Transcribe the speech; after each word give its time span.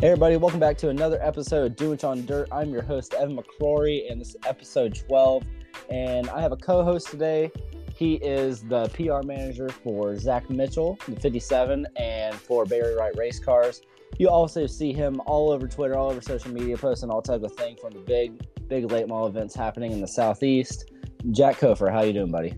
Hey 0.00 0.06
everybody, 0.06 0.38
welcome 0.38 0.60
back 0.60 0.78
to 0.78 0.88
another 0.88 1.18
episode 1.20 1.72
of 1.72 1.76
Do 1.76 1.92
It 1.92 2.04
on 2.04 2.24
Dirt. 2.24 2.48
I'm 2.50 2.70
your 2.70 2.80
host 2.80 3.12
Evan 3.12 3.36
McCrory, 3.36 4.10
and 4.10 4.18
this 4.18 4.30
is 4.30 4.36
episode 4.46 4.94
12. 4.94 5.42
And 5.90 6.30
I 6.30 6.40
have 6.40 6.52
a 6.52 6.56
co-host 6.56 7.08
today. 7.08 7.52
He 7.94 8.14
is 8.14 8.62
the 8.62 8.88
PR 8.94 9.26
manager 9.26 9.68
for 9.68 10.16
Zach 10.16 10.48
Mitchell, 10.48 10.98
the 11.06 11.20
57, 11.20 11.86
and 11.96 12.34
for 12.34 12.64
Barry 12.64 12.94
Wright 12.94 13.14
Race 13.18 13.38
Cars. 13.38 13.82
You 14.18 14.30
also 14.30 14.66
see 14.66 14.94
him 14.94 15.20
all 15.26 15.50
over 15.50 15.68
Twitter, 15.68 15.98
all 15.98 16.10
over 16.10 16.22
social 16.22 16.50
media, 16.50 16.78
posting 16.78 17.10
all 17.10 17.20
type 17.20 17.42
of 17.42 17.52
things 17.52 17.78
from 17.78 17.92
the 17.92 18.00
big, 18.00 18.40
big 18.68 18.90
late 18.90 19.06
model 19.06 19.26
events 19.26 19.54
happening 19.54 19.92
in 19.92 20.00
the 20.00 20.08
southeast. 20.08 20.92
Jack 21.30 21.58
Cofer, 21.58 21.92
how 21.92 22.00
you 22.04 22.14
doing, 22.14 22.30
buddy? 22.30 22.56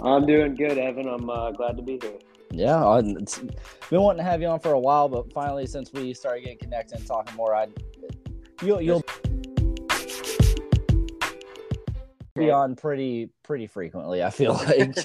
I'm 0.00 0.24
doing 0.24 0.54
good, 0.54 0.78
Evan. 0.78 1.08
I'm 1.08 1.28
uh, 1.28 1.50
glad 1.50 1.76
to 1.78 1.82
be 1.82 1.98
here. 2.00 2.12
Yeah, 2.50 3.00
it's 3.02 3.38
been 3.90 4.00
wanting 4.00 4.24
to 4.24 4.30
have 4.30 4.40
you 4.40 4.46
on 4.48 4.60
for 4.60 4.72
a 4.72 4.78
while, 4.78 5.08
but 5.08 5.32
finally, 5.32 5.66
since 5.66 5.92
we 5.92 6.14
started 6.14 6.42
getting 6.42 6.58
connected 6.58 6.98
and 6.98 7.06
talking 7.06 7.34
more, 7.34 7.54
I 7.54 7.66
you'll 8.62 8.80
you'll 8.80 9.02
be 12.34 12.50
on 12.50 12.76
pretty 12.76 13.30
pretty 13.42 13.66
frequently. 13.66 14.22
I 14.22 14.30
feel 14.30 14.54
like, 14.68 14.96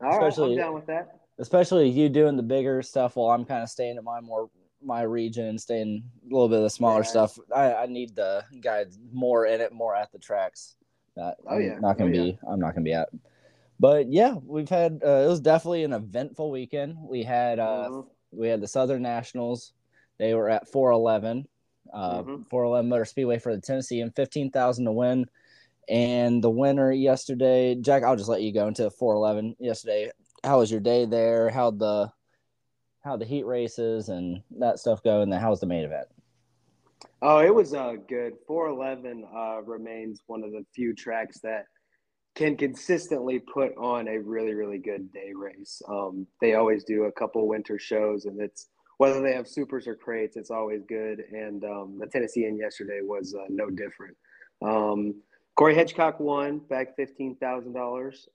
All 0.00 0.18
right, 0.20 0.38
I'm 0.38 0.56
down 0.56 0.74
with 0.74 0.86
that. 0.86 1.20
Especially 1.38 1.88
you 1.88 2.08
doing 2.08 2.36
the 2.36 2.42
bigger 2.42 2.82
stuff 2.82 3.16
while 3.16 3.30
I'm 3.30 3.44
kind 3.44 3.62
of 3.62 3.68
staying 3.68 3.96
at 3.96 4.04
my 4.04 4.20
more 4.20 4.48
my 4.82 5.02
region 5.02 5.46
and 5.46 5.60
staying 5.60 6.02
a 6.22 6.32
little 6.32 6.48
bit 6.48 6.58
of 6.58 6.64
the 6.64 6.70
smaller 6.70 7.00
yeah. 7.00 7.08
stuff. 7.08 7.38
I, 7.54 7.74
I 7.74 7.86
need 7.86 8.14
the 8.14 8.44
guys 8.60 8.98
more 9.12 9.46
in 9.46 9.60
it, 9.60 9.72
more 9.72 9.96
at 9.96 10.12
the 10.12 10.18
tracks. 10.18 10.76
That 11.16 11.36
oh, 11.46 11.56
I'm 11.56 11.62
yeah. 11.62 11.78
not 11.78 11.96
oh, 11.96 11.98
gonna 12.00 12.10
oh, 12.10 12.24
be. 12.24 12.30
Yeah. 12.30 12.50
I'm 12.50 12.60
not 12.60 12.74
gonna 12.74 12.84
be 12.84 12.92
at 12.92 13.08
but 13.78 14.10
yeah, 14.10 14.34
we've 14.44 14.68
had 14.68 15.00
uh, 15.04 15.24
it 15.24 15.28
was 15.28 15.40
definitely 15.40 15.84
an 15.84 15.92
eventful 15.92 16.50
weekend. 16.50 16.96
We 17.00 17.22
had 17.22 17.58
uh, 17.58 17.88
mm-hmm. 17.90 18.38
we 18.38 18.48
had 18.48 18.60
the 18.60 18.68
Southern 18.68 19.02
Nationals. 19.02 19.72
They 20.18 20.34
were 20.34 20.48
at 20.48 20.68
411, 20.68 21.46
uh, 21.92 22.22
mm-hmm. 22.22 22.42
411 22.42 22.88
Motor 22.88 23.04
Speedway 23.04 23.38
for 23.38 23.54
the 23.54 23.60
Tennessean 23.60 24.12
15,000 24.12 24.84
to 24.84 24.92
win. 24.92 25.26
And 25.88 26.42
the 26.42 26.50
winner 26.50 26.92
yesterday, 26.92 27.74
Jack, 27.74 28.04
I'll 28.04 28.16
just 28.16 28.28
let 28.28 28.42
you 28.42 28.52
go 28.52 28.68
into 28.68 28.90
411 28.90 29.56
yesterday. 29.58 30.10
How 30.42 30.58
was 30.58 30.70
your 30.70 30.80
day 30.80 31.04
there? 31.04 31.50
How 31.50 31.70
the 31.72 32.10
how 33.04 33.16
the 33.16 33.26
heat 33.26 33.44
races 33.44 34.08
and 34.08 34.42
that 34.58 34.78
stuff 34.78 35.02
go? 35.02 35.20
And 35.20 35.32
then 35.32 35.40
how 35.40 35.50
was 35.50 35.60
the 35.60 35.66
main 35.66 35.84
event? 35.84 36.06
Oh, 37.20 37.38
it 37.38 37.54
was 37.54 37.74
uh, 37.74 37.96
good. 38.08 38.34
411 38.46 39.26
uh, 39.34 39.62
remains 39.62 40.22
one 40.26 40.42
of 40.42 40.52
the 40.52 40.64
few 40.74 40.94
tracks 40.94 41.40
that 41.40 41.66
can 42.34 42.56
consistently 42.56 43.38
put 43.38 43.76
on 43.76 44.08
a 44.08 44.18
really 44.18 44.54
really 44.54 44.78
good 44.78 45.12
day 45.12 45.32
race. 45.34 45.80
Um, 45.88 46.26
they 46.40 46.54
always 46.54 46.84
do 46.84 47.04
a 47.04 47.12
couple 47.12 47.46
winter 47.46 47.78
shows, 47.78 48.24
and 48.24 48.40
it's 48.40 48.68
whether 48.98 49.20
they 49.20 49.32
have 49.32 49.48
supers 49.48 49.86
or 49.86 49.96
crates, 49.96 50.36
it's 50.36 50.50
always 50.50 50.82
good. 50.88 51.24
And 51.32 51.64
um, 51.64 51.98
the 51.98 52.06
Tennessean 52.06 52.56
yesterday 52.56 53.00
was 53.02 53.34
uh, 53.34 53.46
no 53.48 53.68
different. 53.70 54.16
Um, 54.62 55.14
Corey 55.56 55.74
Hedgecock 55.74 56.20
won 56.20 56.58
back 56.58 56.96
fifteen 56.96 57.36
thousand 57.36 57.76
um, 57.76 57.82
dollars. 57.82 58.28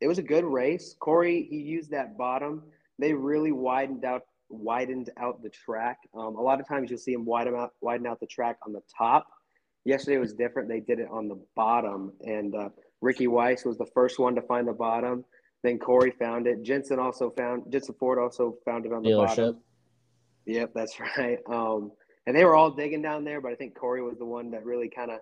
It 0.00 0.06
was 0.06 0.18
a 0.18 0.22
good 0.22 0.44
race. 0.44 0.94
Corey 0.98 1.46
he 1.50 1.56
used 1.56 1.90
that 1.90 2.16
bottom. 2.16 2.62
They 2.98 3.12
really 3.12 3.52
widened 3.52 4.04
out 4.04 4.22
widened 4.48 5.10
out 5.18 5.42
the 5.42 5.50
track. 5.50 5.98
Um, 6.14 6.36
a 6.36 6.40
lot 6.40 6.60
of 6.60 6.66
times 6.66 6.90
you'll 6.90 6.98
see 6.98 7.12
him 7.12 7.24
widen 7.24 7.54
out 7.54 7.72
widen 7.80 8.06
out 8.06 8.20
the 8.20 8.26
track 8.26 8.56
on 8.64 8.72
the 8.72 8.82
top 8.96 9.26
Yesterday 9.88 10.18
was 10.18 10.34
different. 10.34 10.68
They 10.68 10.80
did 10.80 10.98
it 10.98 11.08
on 11.10 11.28
the 11.28 11.40
bottom, 11.56 12.12
and 12.20 12.54
uh, 12.54 12.68
Ricky 13.00 13.26
Weiss 13.26 13.64
was 13.64 13.78
the 13.78 13.86
first 13.94 14.18
one 14.18 14.34
to 14.34 14.42
find 14.42 14.68
the 14.68 14.74
bottom. 14.74 15.24
Then 15.62 15.78
Corey 15.78 16.10
found 16.10 16.46
it. 16.46 16.62
Jensen 16.62 16.98
also 16.98 17.30
found 17.30 17.72
Jensen 17.72 17.94
Ford 17.98 18.18
also 18.18 18.58
found 18.66 18.84
it 18.84 18.92
on 18.92 19.02
the 19.02 19.08
Dealership. 19.08 19.36
bottom. 19.36 19.60
Yep, 20.44 20.72
that's 20.74 21.00
right. 21.16 21.38
Um, 21.50 21.92
and 22.26 22.36
they 22.36 22.44
were 22.44 22.54
all 22.54 22.70
digging 22.70 23.00
down 23.00 23.24
there, 23.24 23.40
but 23.40 23.50
I 23.50 23.54
think 23.54 23.74
Corey 23.74 24.02
was 24.02 24.18
the 24.18 24.26
one 24.26 24.50
that 24.50 24.62
really 24.66 24.90
kind 24.90 25.10
of 25.10 25.20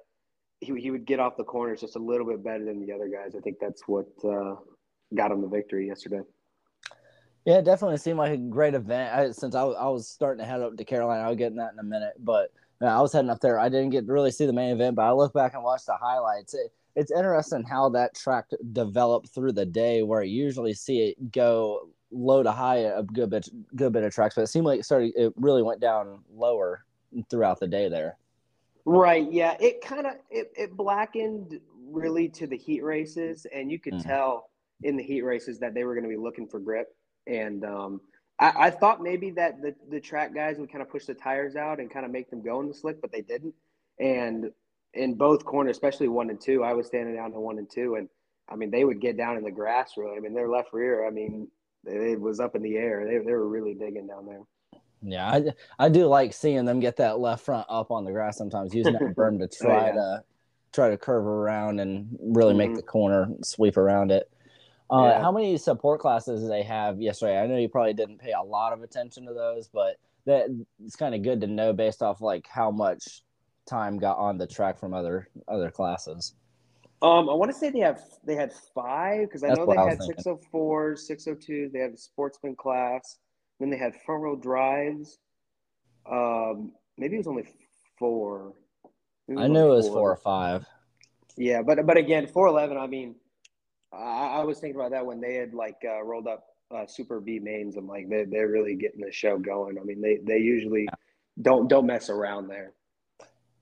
he, 0.58 0.74
he 0.80 0.90
would 0.90 1.06
get 1.06 1.20
off 1.20 1.36
the 1.36 1.44
corners 1.44 1.80
just 1.80 1.94
a 1.94 2.00
little 2.00 2.26
bit 2.26 2.42
better 2.42 2.64
than 2.64 2.84
the 2.84 2.92
other 2.92 3.08
guys. 3.08 3.36
I 3.36 3.40
think 3.42 3.58
that's 3.60 3.86
what 3.86 4.08
uh, 4.24 4.56
got 5.14 5.30
him 5.30 5.42
the 5.42 5.48
victory 5.48 5.86
yesterday. 5.86 6.22
Yeah, 7.44 7.58
it 7.58 7.64
definitely 7.64 7.98
seemed 7.98 8.18
like 8.18 8.32
a 8.32 8.36
great 8.36 8.74
event. 8.74 9.14
I, 9.14 9.30
since 9.30 9.54
I, 9.54 9.62
I 9.62 9.86
was 9.90 10.08
starting 10.08 10.44
to 10.44 10.50
head 10.50 10.60
up 10.60 10.76
to 10.76 10.84
Carolina, 10.84 11.22
I'll 11.22 11.36
get 11.36 11.52
in 11.52 11.58
that 11.58 11.72
in 11.72 11.78
a 11.78 11.84
minute. 11.84 12.14
But 12.18 12.50
I 12.80 13.00
was 13.00 13.12
heading 13.12 13.30
up 13.30 13.40
there. 13.40 13.58
I 13.58 13.68
didn't 13.68 13.90
get 13.90 14.06
to 14.06 14.12
really 14.12 14.30
see 14.30 14.46
the 14.46 14.52
main 14.52 14.70
event, 14.70 14.96
but 14.96 15.02
I 15.02 15.12
look 15.12 15.32
back 15.32 15.54
and 15.54 15.62
watch 15.62 15.84
the 15.86 15.96
highlights. 15.96 16.54
It, 16.54 16.72
it's 16.94 17.10
interesting 17.10 17.62
how 17.62 17.88
that 17.90 18.14
track 18.14 18.46
developed 18.72 19.28
through 19.28 19.52
the 19.52 19.66
day, 19.66 20.02
where 20.02 20.22
you 20.22 20.44
usually 20.44 20.74
see 20.74 21.08
it 21.08 21.32
go 21.32 21.88
low 22.10 22.42
to 22.42 22.52
high 22.52 22.78
a 22.78 23.02
good 23.02 23.30
bit, 23.30 23.48
good 23.74 23.92
bit 23.92 24.02
of 24.02 24.14
tracks, 24.14 24.34
but 24.34 24.42
it 24.42 24.48
seemed 24.48 24.66
like 24.66 24.80
it 24.80 24.84
started. 24.84 25.12
It 25.16 25.32
really 25.36 25.62
went 25.62 25.80
down 25.80 26.20
lower 26.34 26.84
throughout 27.30 27.60
the 27.60 27.66
day 27.66 27.88
there. 27.88 28.16
Right. 28.84 29.30
Yeah. 29.30 29.56
It 29.60 29.80
kind 29.80 30.06
of 30.06 30.14
it, 30.30 30.52
it 30.56 30.76
blackened 30.76 31.60
really 31.90 32.28
to 32.30 32.46
the 32.46 32.56
heat 32.56 32.82
races, 32.82 33.46
and 33.52 33.70
you 33.70 33.78
could 33.78 33.94
mm-hmm. 33.94 34.08
tell 34.08 34.50
in 34.82 34.96
the 34.96 35.02
heat 35.02 35.22
races 35.22 35.58
that 35.60 35.74
they 35.74 35.84
were 35.84 35.94
going 35.94 36.04
to 36.04 36.10
be 36.10 36.16
looking 36.16 36.46
for 36.46 36.60
grip, 36.60 36.94
and 37.26 37.64
um, 37.64 38.00
I, 38.38 38.66
I, 38.66 38.70
thought 38.70 39.02
maybe 39.02 39.30
that 39.32 39.62
the, 39.62 39.74
the 39.90 40.00
track 40.00 40.34
guys 40.34 40.58
would 40.58 40.70
kind 40.70 40.82
of 40.82 40.90
push 40.90 41.06
the 41.06 41.14
tires 41.14 41.56
out 41.56 41.80
and 41.80 41.90
kind 41.90 42.04
of 42.04 42.12
make 42.12 42.30
them 42.30 42.42
go 42.42 42.60
in 42.60 42.68
the 42.68 42.74
slick, 42.74 43.00
but 43.00 43.10
they 43.10 43.22
didn't. 43.22 43.54
And 43.98 44.50
in 44.94 45.14
both 45.14 45.44
corners, 45.44 45.76
especially 45.76 46.08
one 46.08 46.30
and 46.30 46.40
two, 46.40 46.62
I 46.62 46.74
was 46.74 46.86
standing 46.86 47.14
down 47.14 47.32
to 47.32 47.40
one 47.40 47.58
and 47.58 47.70
two, 47.70 47.94
and 47.96 48.08
I 48.48 48.56
mean 48.56 48.70
they 48.70 48.84
would 48.84 49.00
get 49.00 49.16
down 49.16 49.36
in 49.36 49.44
the 49.44 49.50
grass 49.50 49.92
really. 49.96 50.16
I 50.16 50.20
mean 50.20 50.34
their 50.34 50.48
left 50.48 50.72
rear, 50.72 51.06
I 51.06 51.10
mean 51.10 51.48
it 51.84 52.20
was 52.20 52.40
up 52.40 52.54
in 52.54 52.62
the 52.62 52.76
air. 52.76 53.06
They 53.06 53.18
they 53.24 53.32
were 53.32 53.48
really 53.48 53.74
digging 53.74 54.06
down 54.06 54.26
there. 54.26 54.42
Yeah, 55.02 55.30
I, 55.30 55.44
I 55.78 55.88
do 55.88 56.06
like 56.06 56.32
seeing 56.32 56.64
them 56.64 56.80
get 56.80 56.96
that 56.96 57.18
left 57.18 57.44
front 57.44 57.66
up 57.68 57.90
on 57.90 58.04
the 58.04 58.12
grass 58.12 58.36
sometimes, 58.36 58.74
using 58.74 58.94
that 58.94 59.02
berm 59.16 59.38
to 59.38 59.48
try 59.48 59.84
oh, 59.84 59.86
yeah. 59.86 59.92
to 59.92 60.24
try 60.72 60.90
to 60.90 60.96
curve 60.96 61.24
around 61.24 61.80
and 61.80 62.18
really 62.20 62.50
mm-hmm. 62.50 62.72
make 62.72 62.74
the 62.74 62.82
corner 62.82 63.28
sweep 63.42 63.76
around 63.76 64.10
it. 64.10 64.30
Uh, 64.90 65.10
yeah. 65.14 65.20
How 65.20 65.32
many 65.32 65.56
support 65.56 66.00
classes 66.00 66.42
do 66.42 66.48
they 66.48 66.62
have 66.62 67.00
yesterday? 67.00 67.40
I 67.40 67.46
know 67.46 67.56
you 67.56 67.68
probably 67.68 67.94
didn't 67.94 68.18
pay 68.18 68.32
a 68.32 68.42
lot 68.42 68.72
of 68.72 68.82
attention 68.82 69.26
to 69.26 69.34
those, 69.34 69.68
but 69.68 69.96
that 70.26 70.46
it's 70.84 70.96
kind 70.96 71.14
of 71.14 71.22
good 71.22 71.40
to 71.40 71.46
know 71.46 71.72
based 71.72 72.02
off 72.02 72.20
like 72.20 72.46
how 72.46 72.70
much 72.70 73.22
time 73.66 73.98
got 73.98 74.16
on 74.16 74.38
the 74.38 74.46
track 74.46 74.78
from 74.78 74.94
other 74.94 75.28
other 75.48 75.70
classes. 75.70 76.34
Um, 77.02 77.28
I 77.28 77.34
want 77.34 77.50
to 77.50 77.56
say 77.56 77.70
they 77.70 77.80
have 77.80 78.00
they 78.24 78.36
had 78.36 78.52
five 78.74 79.28
because 79.28 79.44
I 79.44 79.48
know 79.48 79.66
they 79.66 79.76
I 79.76 79.90
had 79.90 80.02
604, 80.02 80.96
602. 80.96 81.70
They 81.72 81.80
had 81.80 81.92
a 81.92 81.96
sportsman 81.96 82.56
class. 82.56 83.18
Then 83.60 83.70
they 83.70 83.76
had 83.76 83.94
front 84.04 84.22
row 84.22 84.36
drives. 84.36 85.18
Um, 86.10 86.72
maybe 86.96 87.16
it 87.16 87.18
was 87.18 87.26
only 87.26 87.46
four. 87.98 88.54
Was 89.28 89.38
I 89.38 89.48
knew 89.48 89.72
it 89.72 89.76
was 89.76 89.88
four. 89.88 89.96
four 89.96 90.12
or 90.12 90.16
five. 90.16 90.66
Yeah, 91.36 91.62
but 91.62 91.84
but 91.84 91.96
again, 91.96 92.26
four 92.26 92.46
eleven. 92.46 92.78
I 92.78 92.86
mean, 92.86 93.16
I, 93.92 94.38
I, 94.40 94.44
was 94.44 94.58
thinking 94.58 94.78
about 94.78 94.90
that 94.90 95.06
when 95.06 95.20
they 95.20 95.34
had 95.34 95.54
like 95.54 95.76
uh, 95.84 96.02
rolled 96.02 96.26
up 96.26 96.44
uh, 96.74 96.86
Super 96.86 97.20
B 97.20 97.38
mains. 97.38 97.76
I'm 97.76 97.86
like, 97.86 98.08
they 98.08 98.24
they're 98.24 98.48
really 98.48 98.74
getting 98.74 99.00
the 99.00 99.12
show 99.12 99.38
going. 99.38 99.78
I 99.78 99.84
mean, 99.84 100.00
they 100.00 100.18
they 100.22 100.38
usually 100.38 100.88
don't 101.40 101.68
don't 101.68 101.86
mess 101.86 102.10
around 102.10 102.48
there. 102.48 102.72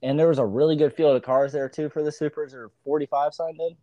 And 0.03 0.19
there 0.19 0.29
was 0.29 0.39
a 0.39 0.45
really 0.45 0.77
good 0.77 0.95
field 0.95 1.17
of 1.17 1.23
cars 1.23 1.53
there 1.53 1.69
too 1.69 1.89
for 1.89 2.03
the 2.03 2.13
supers. 2.13 2.55
Or 2.55 2.71
45 2.85 3.35
signed 3.35 3.61
in. 3.61 3.77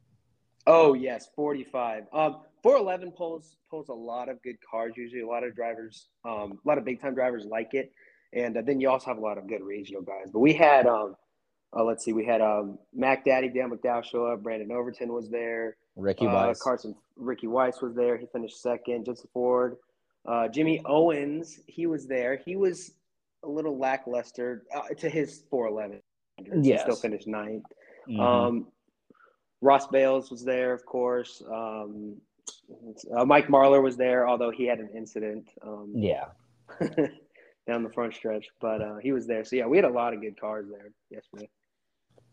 Oh 0.68 0.94
yes, 0.94 1.30
45. 1.35 2.03
Um, 2.13 2.41
411 2.63 3.12
pulls 3.12 3.56
pulls 3.69 3.90
a 3.90 3.94
lot 3.94 4.30
of 4.30 4.41
good 4.44 4.57
cars. 4.69 4.94
Usually, 4.96 5.22
a 5.22 5.28
lot 5.28 5.44
of 5.44 5.56
drivers, 5.56 6.07
um, 6.25 6.59
a 6.63 6.68
lot 6.68 6.78
of 6.78 6.85
big 6.85 7.01
time 7.01 7.16
drivers 7.16 7.46
like 7.46 7.74
it. 7.74 7.91
And 8.34 8.56
uh, 8.57 8.62
then 8.66 8.80
you 8.80 8.90
also 8.90 9.07
have 9.07 9.18
a 9.18 9.22
lot 9.22 9.38
of 9.38 9.47
good 9.47 9.62
regional 9.62 10.01
guys. 10.01 10.30
But 10.31 10.40
we 10.40 10.53
had, 10.53 10.88
um, 10.88 11.16
uh, 11.75 11.84
let's 11.84 12.06
see, 12.06 12.13
we 12.13 12.25
had 12.25 12.41
um, 12.41 12.78
Mac 12.94 13.25
Daddy, 13.25 13.50
Dale 13.50 13.68
McDowell 13.68 14.03
show 14.03 14.25
up. 14.25 14.44
Brandon 14.44 14.72
Overton 14.72 15.12
was 15.12 15.30
there. 15.30 15.75
Ricky 16.01 16.28
uh, 16.28 16.34
Weiss. 16.34 16.62
Carson 16.62 16.95
Ricky 17.16 17.47
Weiss 17.47 17.81
was 17.81 17.95
there. 17.95 18.17
He 18.17 18.25
finished 18.28 18.62
second. 18.62 19.06
Jensen 19.06 19.29
Ford. 19.34 19.78
Uh, 20.25 20.48
Jimmy 20.48 20.81
Owens, 20.86 21.62
he 21.68 21.88
was 21.88 22.07
there. 22.07 22.38
He 22.45 22.56
was 22.56 22.92
a 23.44 23.50
little 23.50 23.77
lackluster 23.77 24.63
uh, 24.75 24.94
to 25.00 25.09
his 25.09 25.44
411. 25.50 26.01
Yes. 26.63 26.81
He 26.81 26.83
still 26.83 26.95
finished 26.95 27.27
ninth. 27.27 27.65
Mm-hmm. 28.07 28.19
Um, 28.19 28.68
Ross 29.62 29.88
Bailes 29.88 30.30
was 30.30 30.44
there, 30.44 30.74
of 30.74 30.86
course. 30.86 31.42
Um, 31.51 32.18
uh, 33.15 33.25
Mike 33.25 33.47
Marlar 33.47 33.81
was 33.81 33.97
there, 33.97 34.27
although 34.27 34.51
he 34.51 34.65
had 34.65 34.80
an 34.80 34.89
incident. 34.95 35.50
Um, 35.65 35.94
yeah. 35.95 36.25
down 37.68 37.83
the 37.83 37.89
front 37.89 38.13
stretch, 38.13 38.47
but 38.59 38.81
uh, 38.81 38.95
he 38.97 39.12
was 39.12 39.27
there. 39.27 39.44
So 39.44 39.56
yeah, 39.56 39.68
we 39.68 39.77
had 39.77 39.86
a 39.86 39.89
lot 39.89 40.13
of 40.13 40.21
good 40.21 40.39
cars 40.39 40.68
there 40.69 40.92
yesterday. 41.09 41.50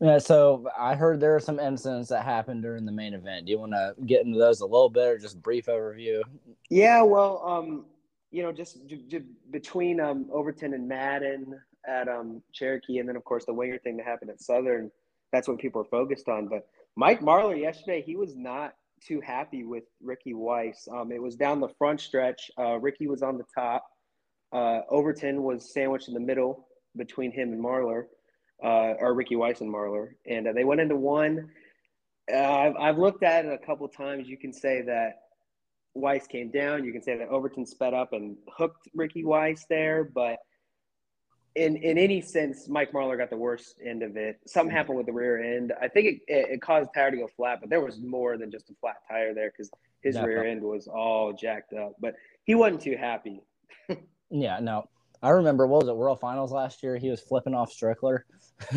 Yeah, 0.01 0.19
so 0.19 0.69
I 0.79 0.95
heard 0.95 1.19
there 1.19 1.35
are 1.35 1.41
some 1.41 1.59
incidents 1.59 2.09
that 2.11 2.25
happened 2.25 2.63
during 2.63 2.87
the 2.87 2.93
main 2.93 3.15
event. 3.15 3.47
Do 3.47 3.53
you 3.53 3.59
want 3.59 3.73
to 3.73 3.95
get 4.07 4.25
into 4.25 4.39
those 4.39 4.61
a 4.61 4.67
little 4.67 4.89
bit, 4.89 5.09
or 5.09 5.19
just 5.19 5.43
brief 5.43 5.67
overview? 5.67 6.23
Yeah, 6.71 7.03
well, 7.03 7.43
um, 7.45 7.87
you 8.31 8.43
know, 8.43 8.53
just 8.53 8.87
j- 8.87 9.03
j- 9.09 9.25
between 9.51 9.99
um, 10.01 10.29
Overton 10.33 10.75
and 10.75 10.87
Madden 10.87 11.59
at 11.87 12.09
um, 12.09 12.43
Cherokee, 12.53 12.99
and 12.99 13.09
then 13.09 13.17
of 13.17 13.25
course 13.25 13.45
the 13.45 13.53
winger 13.53 13.79
thing 13.79 13.97
that 13.97 14.07
happened 14.07 14.31
at 14.31 14.41
Southern. 14.41 14.91
That's 15.33 15.49
what 15.49 15.59
people 15.59 15.81
are 15.83 15.91
focused 15.91 16.29
on. 16.29 16.47
But 16.49 16.69
Mike 16.97 17.21
Marlar 17.21 17.61
yesterday, 17.61 18.03
he 18.03 18.17
was 18.17 18.37
not 18.37 18.75
too 19.05 19.21
happy 19.21 19.65
with 19.65 19.85
Ricky 20.03 20.35
Weiss. 20.35 20.89
Um, 20.93 21.13
it 21.13 21.21
was 21.21 21.37
down 21.37 21.61
the 21.61 21.69
front 21.77 22.01
stretch. 22.01 22.51
Uh, 22.59 22.79
Ricky 22.79 23.07
was 23.07 23.23
on 23.23 23.37
the 23.37 23.45
top. 23.55 23.85
Uh, 24.53 24.81
Overton 24.91 25.43
was 25.43 25.73
sandwiched 25.73 26.09
in 26.09 26.15
the 26.15 26.21
middle 26.21 26.67
between 26.97 27.31
him 27.31 27.53
and 27.53 27.63
Marlar, 27.63 28.05
uh, 28.63 28.95
or 28.99 29.15
Ricky 29.15 29.37
Weiss 29.37 29.61
and 29.61 29.73
Marlar, 29.73 30.11
and 30.27 30.49
uh, 30.49 30.53
they 30.53 30.65
went 30.65 30.81
into 30.81 30.97
one. 30.97 31.51
Uh, 32.33 32.37
I've, 32.37 32.77
I've 32.77 32.99
looked 32.99 33.23
at 33.23 33.45
it 33.45 33.53
a 33.53 33.67
couple 33.67 33.89
times. 33.89 34.29
You 34.29 34.37
can 34.37 34.53
say 34.53 34.83
that 34.83 35.21
Weiss 35.95 36.27
came 36.27 36.51
down. 36.51 36.85
You 36.85 36.93
can 36.93 37.03
say 37.03 37.17
that 37.17 37.29
Overton 37.29 37.67
sped 37.67 37.95
up 37.95 38.13
and 38.13 38.37
hooked 38.49 38.89
Ricky 38.95 39.25
Weiss 39.25 39.65
there, 39.69 40.05
but 40.05 40.39
in 41.55 41.77
in 41.77 41.99
any 41.99 42.21
sense, 42.21 42.69
Mike 42.69 42.93
Marlar 42.93 43.19
got 43.19 43.31
the 43.31 43.37
worst 43.37 43.77
end 43.85 44.03
of 44.03 44.17
it. 44.17 44.39
Something 44.47 44.75
happened 44.75 44.97
with 44.97 45.07
the 45.07 45.13
rear 45.13 45.57
end. 45.57 45.73
I 45.81 45.89
think 45.89 46.07
it, 46.07 46.21
it, 46.29 46.51
it 46.53 46.63
caused 46.63 46.91
tire 46.95 47.11
to 47.11 47.17
go 47.17 47.29
flat, 47.37 47.59
but 47.61 47.71
there 47.71 47.81
was 47.81 47.99
more 48.01 48.37
than 48.37 48.51
just 48.51 48.71
a 48.71 48.75
flat 48.81 48.97
tire 49.09 49.35
there 49.35 49.51
because 49.51 49.71
his 50.03 50.15
Definitely. 50.15 50.35
rear 50.35 50.51
end 50.51 50.63
was 50.63 50.87
all 50.87 51.33
jacked 51.33 51.73
up. 51.73 51.95
But 52.01 52.15
he 52.45 52.55
wasn't 52.55 52.83
too 52.83 52.97
happy. 52.97 53.43
yeah, 54.31 54.61
no. 54.61 54.89
I 55.23 55.31
remember 55.31 55.67
what 55.67 55.83
was 55.83 55.89
it, 55.89 55.97
World 55.97 56.21
Finals 56.21 56.53
last 56.53 56.83
year? 56.83 56.97
He 56.97 57.11
was 57.11 57.21
flipping 57.21 57.55
off 57.55 57.73
Strickler. 57.73 58.21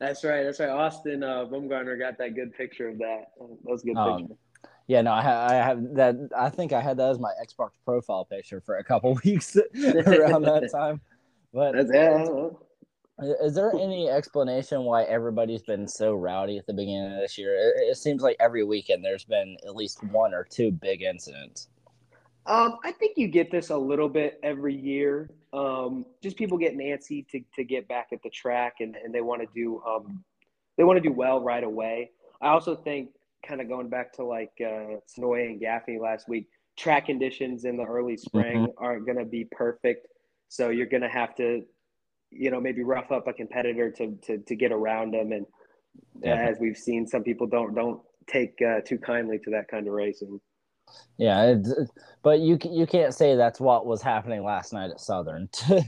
that's 0.00 0.24
right. 0.24 0.42
That's 0.42 0.60
right. 0.60 0.68
Austin 0.68 1.22
uh, 1.22 1.46
Bumgarner 1.46 1.98
got 1.98 2.18
that 2.18 2.34
good 2.34 2.54
picture 2.54 2.88
of 2.88 2.98
that. 2.98 3.32
That 3.38 3.58
was 3.62 3.82
a 3.82 3.86
good 3.86 3.96
um, 3.96 4.18
picture. 4.20 4.34
Yeah, 4.88 5.02
no, 5.02 5.12
I, 5.12 5.22
ha- 5.22 5.46
I 5.50 5.54
have 5.54 5.94
that. 5.94 6.16
I 6.36 6.48
think 6.48 6.72
I 6.72 6.80
had 6.80 6.96
that 6.96 7.10
as 7.10 7.18
my 7.18 7.32
Xbox 7.42 7.70
profile 7.84 8.24
picture 8.24 8.60
for 8.60 8.78
a 8.78 8.84
couple 8.84 9.18
weeks 9.24 9.56
around 9.56 10.42
that 10.42 10.70
time. 10.72 11.00
But 11.52 11.74
yeah. 11.92 12.24
Is 13.42 13.54
there 13.54 13.72
any 13.74 14.08
explanation 14.08 14.84
why 14.84 15.02
everybody's 15.04 15.62
been 15.62 15.88
so 15.88 16.14
rowdy 16.14 16.56
at 16.56 16.66
the 16.66 16.72
beginning 16.72 17.12
of 17.12 17.18
this 17.18 17.36
year? 17.36 17.54
It, 17.54 17.90
it, 17.90 17.96
seems 17.96 18.22
like 18.22 18.36
every 18.38 18.62
weekend 18.62 19.04
there's 19.04 19.24
been 19.24 19.56
at 19.66 19.74
least 19.74 20.04
one 20.04 20.32
or 20.32 20.44
two 20.44 20.70
big 20.70 21.02
incidents. 21.02 21.68
Um, 22.46 22.78
I 22.84 22.92
think 22.92 23.18
you 23.18 23.26
get 23.26 23.50
this 23.50 23.70
a 23.70 23.76
little 23.76 24.08
bit 24.08 24.38
every 24.44 24.74
year. 24.74 25.30
Um, 25.52 26.04
just 26.22 26.36
people 26.36 26.58
get 26.58 26.76
antsy 26.76 27.26
to, 27.28 27.40
to 27.56 27.64
get 27.64 27.88
back 27.88 28.08
at 28.12 28.22
the 28.22 28.30
track 28.30 28.76
and, 28.80 28.96
and 28.96 29.14
they 29.14 29.22
want 29.22 29.40
to 29.40 29.48
do 29.54 29.82
um, 29.86 30.22
they 30.76 30.84
want 30.84 30.96
to 30.96 31.08
do 31.08 31.12
well 31.12 31.40
right 31.40 31.64
away. 31.64 32.10
I 32.40 32.48
also 32.48 32.76
think 32.76 33.10
kind 33.46 33.60
of 33.60 33.68
going 33.68 33.88
back 33.88 34.12
to 34.14 34.24
like 34.24 34.52
uh, 34.60 35.00
Senoia 35.08 35.46
and 35.46 35.60
Gaffney 35.60 35.98
last 35.98 36.28
week, 36.28 36.48
track 36.76 37.06
conditions 37.06 37.64
in 37.64 37.76
the 37.76 37.84
early 37.84 38.16
spring 38.16 38.58
mm-hmm. 38.58 38.84
aren't 38.84 39.06
going 39.06 39.18
to 39.18 39.24
be 39.24 39.46
perfect 39.50 40.06
so 40.48 40.70
you're 40.70 40.86
going 40.86 41.02
to 41.02 41.08
have 41.08 41.34
to, 41.36 41.62
you 42.30 42.50
know, 42.50 42.60
maybe 42.60 42.82
rough 42.82 43.12
up 43.12 43.28
a 43.28 43.32
competitor 43.32 43.90
to 43.92 44.16
to, 44.22 44.38
to 44.38 44.56
get 44.56 44.72
around 44.72 45.12
them. 45.12 45.32
And 45.32 45.46
as 46.24 46.58
we've 46.58 46.76
seen, 46.76 47.06
some 47.06 47.22
people 47.22 47.46
don't 47.46 47.74
don't 47.74 48.00
take 48.26 48.58
uh, 48.62 48.80
too 48.80 48.98
kindly 48.98 49.38
to 49.40 49.50
that 49.50 49.68
kind 49.68 49.86
of 49.86 49.92
racing. 49.92 50.40
Yeah, 51.18 51.56
but 52.22 52.38
you 52.40 52.58
you 52.64 52.86
can't 52.86 53.12
say 53.12 53.34
that's 53.34 53.58
what 53.58 53.86
was 53.86 54.02
happening 54.02 54.44
last 54.44 54.72
night 54.72 54.90
at 54.90 55.00
Southern. 55.00 55.48
oh, 55.70 55.82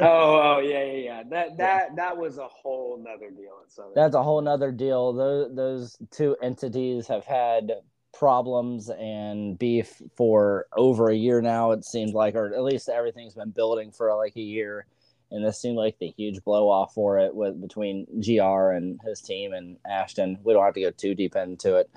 oh 0.00 0.58
yeah, 0.62 0.84
yeah, 0.84 0.92
yeah. 0.92 1.22
That 1.30 1.56
that 1.56 1.96
that 1.96 2.16
was 2.16 2.38
a 2.38 2.48
whole 2.48 3.02
nother 3.02 3.30
deal 3.30 3.60
at 3.64 3.72
Southern. 3.72 3.92
That's 3.94 4.14
a 4.14 4.22
whole 4.22 4.40
nother 4.42 4.70
deal. 4.72 5.12
Those 5.12 5.54
those 5.54 5.98
two 6.10 6.36
entities 6.42 7.06
have 7.06 7.24
had 7.24 7.72
problems 8.12 8.90
and 8.90 9.58
beef 9.58 10.02
for 10.16 10.66
over 10.76 11.08
a 11.10 11.16
year 11.16 11.40
now. 11.40 11.70
It 11.70 11.84
seems 11.84 12.12
like, 12.12 12.34
or 12.34 12.52
at 12.52 12.62
least 12.62 12.88
everything's 12.88 13.34
been 13.34 13.50
building 13.50 13.92
for 13.92 14.14
like 14.16 14.36
a 14.36 14.40
year, 14.40 14.86
and 15.30 15.44
this 15.44 15.60
seemed 15.60 15.76
like 15.76 15.98
the 15.98 16.12
huge 16.16 16.42
blow 16.44 16.68
off 16.68 16.94
for 16.94 17.18
it 17.18 17.34
with 17.34 17.60
between 17.60 18.06
Gr 18.20 18.72
and 18.72 19.00
his 19.04 19.20
team 19.20 19.52
and 19.52 19.76
Ashton. 19.88 20.38
We 20.42 20.52
don't 20.52 20.64
have 20.64 20.74
to 20.74 20.80
go 20.80 20.90
too 20.90 21.14
deep 21.14 21.36
into 21.36 21.76
it. 21.76 21.90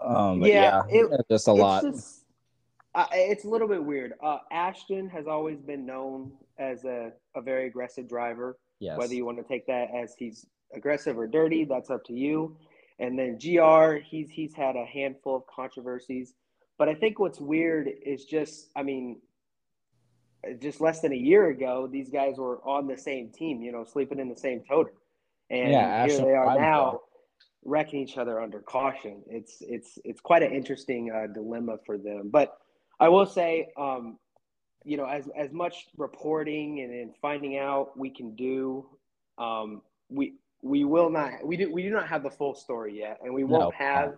Um, 0.00 0.42
yeah, 0.42 0.82
yeah 0.88 1.02
it, 1.02 1.26
just 1.30 1.48
a 1.48 1.52
lot. 1.52 1.82
Just, 1.82 2.24
uh, 2.94 3.06
it's 3.12 3.44
a 3.44 3.48
little 3.48 3.68
bit 3.68 3.84
weird. 3.84 4.14
Uh, 4.22 4.38
Ashton 4.50 5.08
has 5.10 5.26
always 5.26 5.60
been 5.60 5.84
known 5.84 6.32
as 6.58 6.84
a, 6.84 7.12
a 7.34 7.42
very 7.42 7.66
aggressive 7.66 8.08
driver. 8.08 8.58
Yes. 8.78 8.98
Whether 8.98 9.14
you 9.14 9.24
want 9.24 9.38
to 9.38 9.44
take 9.44 9.66
that 9.66 9.88
as 9.94 10.14
he's 10.18 10.46
aggressive 10.74 11.18
or 11.18 11.26
dirty, 11.26 11.64
that's 11.64 11.90
up 11.90 12.04
to 12.04 12.12
you. 12.12 12.56
And 12.98 13.18
then 13.18 13.38
GR, 13.38 13.96
he's 13.96 14.30
he's 14.30 14.54
had 14.54 14.76
a 14.76 14.84
handful 14.86 15.36
of 15.36 15.42
controversies. 15.46 16.34
But 16.78 16.88
I 16.88 16.94
think 16.94 17.18
what's 17.18 17.40
weird 17.40 17.88
is 18.04 18.24
just, 18.24 18.70
I 18.76 18.82
mean, 18.82 19.20
just 20.60 20.80
less 20.80 21.00
than 21.00 21.12
a 21.12 21.16
year 21.16 21.48
ago, 21.48 21.88
these 21.90 22.10
guys 22.10 22.36
were 22.36 22.60
on 22.66 22.86
the 22.86 22.96
same 22.96 23.30
team, 23.30 23.62
you 23.62 23.72
know, 23.72 23.84
sleeping 23.84 24.18
in 24.18 24.28
the 24.28 24.36
same 24.36 24.62
toter. 24.68 24.92
And 25.50 25.72
yeah, 25.72 26.06
here 26.06 26.18
they 26.18 26.34
are 26.34 26.58
now 26.58 27.00
wrecking 27.66 28.00
each 28.00 28.16
other 28.16 28.40
under 28.40 28.60
caution. 28.60 29.22
It's 29.28 29.58
it's 29.60 29.98
it's 30.04 30.20
quite 30.20 30.42
an 30.42 30.52
interesting 30.52 31.10
uh, 31.10 31.26
dilemma 31.32 31.78
for 31.84 31.98
them. 31.98 32.30
But 32.30 32.56
I 33.00 33.08
will 33.08 33.26
say, 33.26 33.68
um, 33.76 34.18
you 34.84 34.96
know, 34.96 35.06
as 35.06 35.28
as 35.36 35.52
much 35.52 35.86
reporting 35.96 36.80
and, 36.80 36.92
and 36.92 37.14
finding 37.20 37.58
out 37.58 37.98
we 37.98 38.08
can 38.08 38.34
do, 38.36 38.86
um, 39.38 39.82
we 40.08 40.34
we 40.62 40.84
will 40.84 41.10
not 41.10 41.44
we 41.44 41.56
do 41.56 41.72
we 41.72 41.82
do 41.82 41.90
not 41.90 42.08
have 42.08 42.22
the 42.22 42.30
full 42.30 42.54
story 42.54 42.98
yet 42.98 43.18
and 43.22 43.32
we 43.32 43.44
won't 43.44 43.74
no. 43.78 43.86
have 43.86 44.14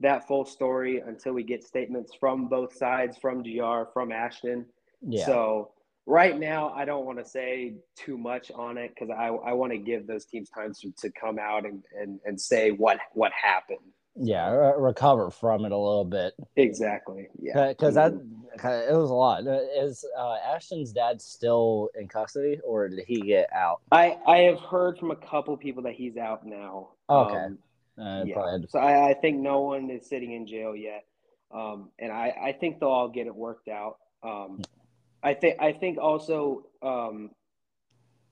that 0.00 0.26
full 0.26 0.44
story 0.44 1.00
until 1.06 1.32
we 1.32 1.42
get 1.42 1.62
statements 1.62 2.12
from 2.18 2.48
both 2.48 2.74
sides 2.74 3.16
from 3.18 3.42
gr 3.42 3.82
from 3.92 4.12
ashton 4.12 4.64
yeah. 5.06 5.26
so 5.26 5.70
right 6.06 6.38
now 6.38 6.70
i 6.70 6.84
don't 6.84 7.06
want 7.06 7.18
to 7.18 7.24
say 7.24 7.74
too 7.96 8.18
much 8.18 8.50
on 8.52 8.76
it 8.76 8.92
because 8.94 9.10
i, 9.10 9.26
I 9.26 9.52
want 9.52 9.72
to 9.72 9.78
give 9.78 10.06
those 10.06 10.24
teams 10.24 10.50
time 10.50 10.72
to, 10.80 10.92
to 10.98 11.10
come 11.10 11.38
out 11.38 11.64
and, 11.64 11.82
and, 11.98 12.18
and 12.24 12.40
say 12.40 12.70
what 12.70 12.98
what 13.14 13.32
happened. 13.32 13.78
Yeah 14.14 14.50
recover 14.76 15.30
from 15.30 15.64
it 15.64 15.72
a 15.72 15.76
little 15.76 16.04
bit. 16.04 16.34
Exactly 16.56 17.28
yeah. 17.38 17.68
Because 17.68 17.94
that 17.94 18.12
it 18.12 18.94
was 18.94 19.10
a 19.10 19.14
lot. 19.14 19.44
Is 19.46 20.04
uh, 20.18 20.36
ashton's 20.44 20.92
dad 20.92 21.22
still 21.22 21.88
in 21.98 22.08
custody 22.08 22.58
or 22.62 22.88
did 22.88 23.04
he 23.06 23.20
get 23.20 23.50
out? 23.54 23.80
I 23.90 24.18
i 24.26 24.38
have 24.38 24.60
heard 24.60 24.98
from 24.98 25.12
a 25.12 25.16
couple 25.16 25.56
people 25.56 25.82
that 25.84 25.94
he's 25.94 26.16
out 26.16 26.44
now. 26.44 26.90
Okay. 27.08 27.36
Um, 27.36 27.58
uh, 27.98 28.24
yeah. 28.24 28.58
so 28.68 28.78
I, 28.78 29.10
I 29.10 29.14
think 29.14 29.38
no 29.38 29.60
one 29.60 29.90
is 29.90 30.06
sitting 30.06 30.32
in 30.32 30.46
jail 30.46 30.74
yet. 30.74 31.04
Um, 31.52 31.90
and 31.98 32.10
I, 32.10 32.34
I 32.42 32.52
think 32.52 32.80
they'll 32.80 32.88
all 32.88 33.08
get 33.08 33.26
it 33.26 33.34
worked 33.34 33.68
out. 33.68 33.98
Um, 34.22 34.62
i 35.22 35.32
think 35.34 35.56
i 35.60 35.72
think 35.72 35.98
also 35.98 36.66
um, 36.82 37.30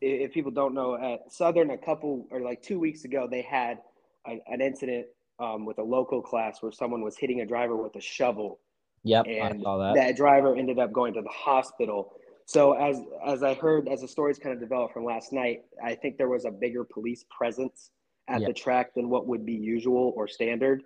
if 0.00 0.32
people 0.32 0.50
don't 0.50 0.74
know 0.74 0.96
at 0.96 1.30
southern 1.32 1.70
a 1.70 1.78
couple 1.78 2.26
or 2.30 2.40
like 2.40 2.62
two 2.62 2.78
weeks 2.80 3.04
ago 3.04 3.28
they 3.30 3.42
had 3.42 3.78
a, 4.26 4.40
an 4.46 4.60
incident 4.60 5.06
um, 5.40 5.64
with 5.64 5.78
a 5.78 5.82
local 5.82 6.20
class 6.20 6.62
where 6.62 6.70
someone 6.70 7.02
was 7.02 7.16
hitting 7.16 7.40
a 7.40 7.46
driver 7.46 7.76
with 7.76 7.96
a 7.96 8.00
shovel. 8.00 8.60
Yep, 9.02 9.26
and 9.26 9.62
that. 9.62 9.92
that. 9.94 10.16
driver 10.16 10.54
ended 10.54 10.78
up 10.78 10.92
going 10.92 11.14
to 11.14 11.22
the 11.22 11.30
hospital. 11.30 12.12
So 12.44 12.74
as 12.74 13.00
as 13.26 13.42
I 13.42 13.54
heard, 13.54 13.88
as 13.88 14.02
the 14.02 14.08
stories 14.08 14.38
kind 14.38 14.52
of 14.54 14.60
developed 14.60 14.92
from 14.92 15.04
last 15.04 15.32
night, 15.32 15.62
I 15.82 15.94
think 15.94 16.18
there 16.18 16.28
was 16.28 16.44
a 16.44 16.50
bigger 16.50 16.84
police 16.84 17.24
presence 17.30 17.90
at 18.28 18.40
yep. 18.40 18.48
the 18.48 18.52
track 18.54 18.94
than 18.94 19.08
what 19.08 19.26
would 19.26 19.46
be 19.46 19.54
usual 19.54 20.12
or 20.16 20.28
standard. 20.28 20.82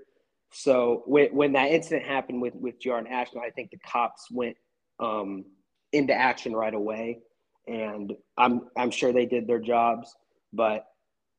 So 0.52 1.02
when, 1.06 1.34
when 1.34 1.52
that 1.54 1.72
incident 1.72 2.06
happened 2.06 2.40
with 2.40 2.54
with 2.54 2.76
and 2.86 3.08
Ashton, 3.08 3.40
I 3.44 3.50
think 3.50 3.72
the 3.72 3.78
cops 3.78 4.30
went 4.30 4.56
um, 5.00 5.44
into 5.94 6.12
action 6.12 6.54
right 6.54 6.74
away, 6.74 7.20
and 7.66 8.12
I'm 8.36 8.68
I'm 8.76 8.90
sure 8.90 9.12
they 9.12 9.26
did 9.26 9.46
their 9.46 9.60
jobs. 9.60 10.14
But 10.52 10.86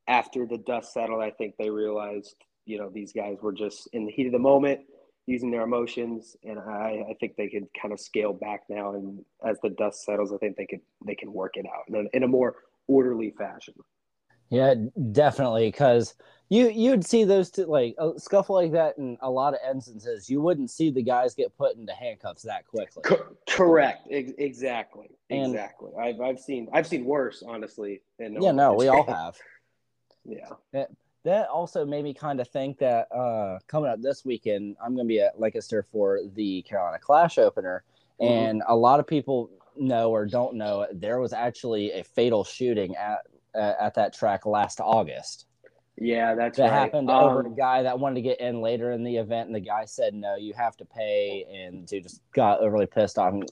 after 0.08 0.46
the 0.46 0.58
dust 0.58 0.94
settled, 0.94 1.22
I 1.22 1.32
think 1.32 1.56
they 1.58 1.70
realized 1.70 2.36
you 2.66 2.78
know 2.80 2.90
these 2.90 3.14
guys 3.14 3.38
were 3.42 3.54
just 3.54 3.88
in 3.94 4.06
the 4.06 4.12
heat 4.12 4.28
of 4.28 4.34
the 4.34 4.40
moment 4.40 4.82
using 5.28 5.52
their 5.52 5.64
emotions. 5.64 6.36
And 6.44 6.60
I, 6.60 7.04
I 7.10 7.14
think 7.20 7.36
they 7.36 7.50
could 7.50 7.66
kind 7.80 7.94
of 7.94 8.00
scale 8.00 8.34
back 8.34 8.62
now. 8.70 8.94
And 8.94 9.24
as 9.46 9.58
the 9.64 9.70
dust 9.70 10.04
settles 10.04 10.32
i 10.32 10.38
think 10.38 10.56
they 10.56 10.66
could 10.66 10.82
they 11.06 11.16
can 11.16 11.34
work 11.34 11.54
it 11.56 11.66
out 11.66 11.84
in 11.88 11.96
a, 11.96 12.18
in 12.18 12.24
a 12.24 12.28
more 12.28 12.56
orderly 12.88 13.34
fashion. 13.38 13.74
Yeah 14.50 14.76
definitely. 15.12 15.68
Because 15.68 16.16
you 16.50 16.70
you'd 16.70 17.06
see 17.06 17.24
those 17.24 17.50
two 17.50 17.66
like 17.66 17.96
a 17.98 18.12
scuffle 18.18 18.56
like 18.56 18.72
that 18.74 18.98
in 18.98 19.18
a 19.22 19.30
lot 19.30 19.54
of 19.54 19.60
instances. 19.70 20.30
You 20.30 20.42
wouldn't 20.42 20.70
see 20.70 20.92
the 20.92 21.02
guys 21.02 21.34
get 21.34 21.56
put 21.58 21.76
into 21.76 21.94
handcuffs 21.94 22.44
that 22.44 22.68
quickly. 22.68 23.04
Co- 23.04 23.36
correct. 23.50 24.08
Exactly. 24.10 25.10
And, 25.30 25.54
exactly. 25.54 25.92
I've, 26.00 26.22
I've 26.22 26.40
seen 26.40 26.68
i've 26.72 26.86
seen 26.86 27.04
worse 27.04 27.44
honestly 27.46 28.02
yeah 28.20 28.52
no 28.52 28.74
we 28.74 28.88
all 28.88 29.06
have. 29.06 29.36
Yeah. 30.28 30.86
That 31.24 31.48
also 31.50 31.86
made 31.86 32.04
me 32.04 32.14
kind 32.14 32.40
of 32.40 32.48
think 32.48 32.80
that 32.80 33.08
uh, 33.12 33.60
coming 33.68 33.90
up 33.90 34.02
this 34.02 34.26
weekend, 34.26 34.76
I'm 34.84 34.96
going 34.96 35.06
to 35.06 35.08
be 35.08 35.20
at 35.22 35.40
Lancaster 35.40 35.86
for 35.92 36.22
the 36.36 36.64
Carolina 36.64 37.00
Clash 37.00 37.38
opener. 37.38 37.84
Mm-hmm. 38.20 38.34
And 38.34 38.64
a 38.68 38.76
lot 38.76 39.00
of 39.00 39.08
people 39.08 39.52
know 39.76 40.12
or 40.12 40.26
don't 40.26 40.56
know 40.56 40.88
there 40.94 41.20
was 41.20 41.34
actually 41.34 41.92
a 41.92 42.04
fatal 42.04 42.44
shooting 42.44 42.96
at 42.96 43.20
uh, 43.54 43.74
at 43.80 43.94
that 43.96 44.14
track 44.14 44.46
last 44.46 44.80
August. 44.80 45.46
Yeah, 45.98 46.36
that's 46.36 46.58
that 46.58 46.72
right. 46.72 46.74
happened 46.74 47.10
um, 47.10 47.24
over 47.24 47.48
a 47.48 47.50
guy 47.50 47.84
that 47.84 48.00
wanted 48.00 48.16
to 48.16 48.22
get 48.22 48.42
in 48.42 48.62
later 48.62 48.92
in 48.92 49.04
the 49.04 49.18
event, 49.18 49.48
and 49.48 49.56
the 49.56 49.62
guy 49.62 49.86
said 49.86 50.14
no, 50.14 50.36
you 50.36 50.54
have 50.54 50.76
to 50.78 50.86
pay, 50.86 51.46
and 51.50 51.86
dude 51.88 52.04
just 52.04 52.22
got 52.34 52.60
overly 52.60 52.86
pissed 52.86 53.18
on 53.18 53.44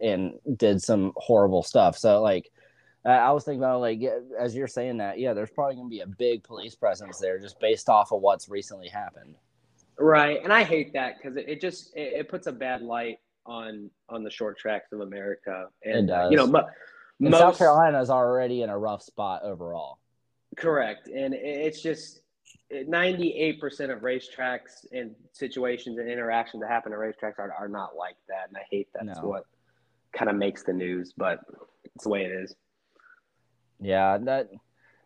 and 0.00 0.34
did 0.56 0.82
some 0.82 1.12
horrible 1.16 1.62
stuff. 1.62 1.98
So 1.98 2.22
like 2.22 2.50
I 3.04 3.30
was 3.32 3.44
thinking 3.44 3.60
about 3.60 3.80
like 3.80 4.00
as 4.38 4.54
you're 4.56 4.68
saying 4.68 4.98
that, 4.98 5.18
yeah, 5.18 5.34
there's 5.34 5.50
probably 5.50 5.74
going 5.74 5.88
to 5.88 5.90
be 5.90 6.00
a 6.00 6.06
big 6.06 6.42
police 6.42 6.74
presence 6.74 7.18
there 7.18 7.38
just 7.38 7.60
based 7.60 7.90
off 7.90 8.12
of 8.12 8.22
what's 8.22 8.48
recently 8.48 8.88
happened. 8.88 9.34
Right, 9.98 10.40
and 10.42 10.52
I 10.52 10.64
hate 10.64 10.92
that 10.94 11.18
because 11.18 11.36
it, 11.36 11.48
it, 11.48 11.60
just 11.60 11.94
it, 11.94 12.14
it, 12.14 12.28
puts 12.28 12.46
a 12.46 12.52
bad 12.52 12.82
light 12.82 13.18
on 13.46 13.90
on 14.08 14.24
the 14.24 14.30
short 14.30 14.58
tracks 14.58 14.92
of 14.92 15.00
America, 15.00 15.66
and 15.84 16.10
uh, 16.10 16.28
you 16.30 16.36
know, 16.36 16.46
mo- 16.46 16.66
most, 17.20 17.38
South 17.38 17.58
Carolina 17.58 18.00
is 18.00 18.10
already 18.10 18.62
in 18.62 18.70
a 18.70 18.78
rough 18.78 19.02
spot 19.02 19.42
overall. 19.44 19.98
Correct, 20.56 21.08
and 21.08 21.34
it's 21.34 21.82
just 21.82 22.20
98% 22.72 23.60
of 23.92 24.00
racetracks 24.00 24.86
and 24.92 25.14
situations 25.32 25.98
and 25.98 26.08
interactions 26.08 26.62
that 26.62 26.70
happen 26.70 26.92
at 26.92 26.98
racetracks 26.98 27.38
are, 27.38 27.52
are 27.52 27.68
not 27.68 27.96
like 27.96 28.16
that. 28.28 28.48
And 28.48 28.56
I 28.56 28.62
hate 28.70 28.88
that's 28.94 29.20
no. 29.20 29.28
what 29.28 29.44
kind 30.12 30.30
of 30.30 30.36
makes 30.36 30.62
the 30.62 30.72
news, 30.72 31.12
but 31.16 31.40
it's 31.94 32.04
the 32.04 32.10
way 32.10 32.24
it 32.24 32.32
is. 32.32 32.54
Yeah, 33.80 34.18
that 34.18 34.48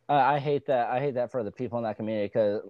uh, 0.09 0.13
I 0.13 0.39
hate 0.39 0.67
that. 0.67 0.89
I 0.89 1.01
hate 1.01 1.15
that 1.15 1.31
for 1.31 1.43
the 1.43 1.51
people 1.51 1.79
in 1.79 1.85
that 1.85 1.97
community 1.97 2.27
because 2.27 2.63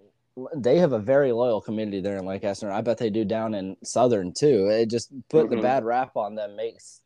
they 0.56 0.78
have 0.78 0.92
a 0.92 0.98
very 0.98 1.32
loyal 1.32 1.60
community 1.60 2.00
there 2.00 2.16
in 2.16 2.24
Lancaster. 2.24 2.70
I 2.70 2.80
bet 2.80 2.98
they 2.98 3.10
do 3.10 3.24
down 3.24 3.54
in 3.54 3.76
Southern 3.82 4.32
too. 4.32 4.68
It 4.68 4.90
just 4.90 5.12
put 5.28 5.46
mm-hmm. 5.46 5.56
the 5.56 5.62
bad 5.62 5.84
rap 5.84 6.16
on 6.16 6.34
them 6.34 6.56
makes 6.56 7.02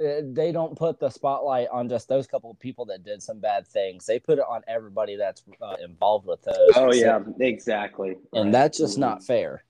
they 0.00 0.50
don't 0.50 0.76
put 0.76 0.98
the 0.98 1.10
spotlight 1.10 1.68
on 1.68 1.88
just 1.88 2.08
those 2.08 2.26
couple 2.26 2.50
of 2.50 2.58
people 2.58 2.86
that 2.86 3.04
did 3.04 3.22
some 3.22 3.38
bad 3.38 3.66
things. 3.66 4.06
They 4.06 4.18
put 4.18 4.38
it 4.38 4.44
on 4.48 4.62
everybody 4.66 5.16
that's 5.16 5.42
uh, 5.60 5.76
involved 5.82 6.26
with 6.26 6.42
those. 6.42 6.70
Oh 6.74 6.92
yeah, 6.92 7.20
exactly. 7.38 8.16
And 8.32 8.46
right. 8.46 8.52
that's 8.52 8.78
just 8.78 8.94
mm-hmm. 8.94 9.02
not 9.02 9.24
fair. 9.24 9.64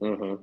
Mm-hmm. 0.00 0.42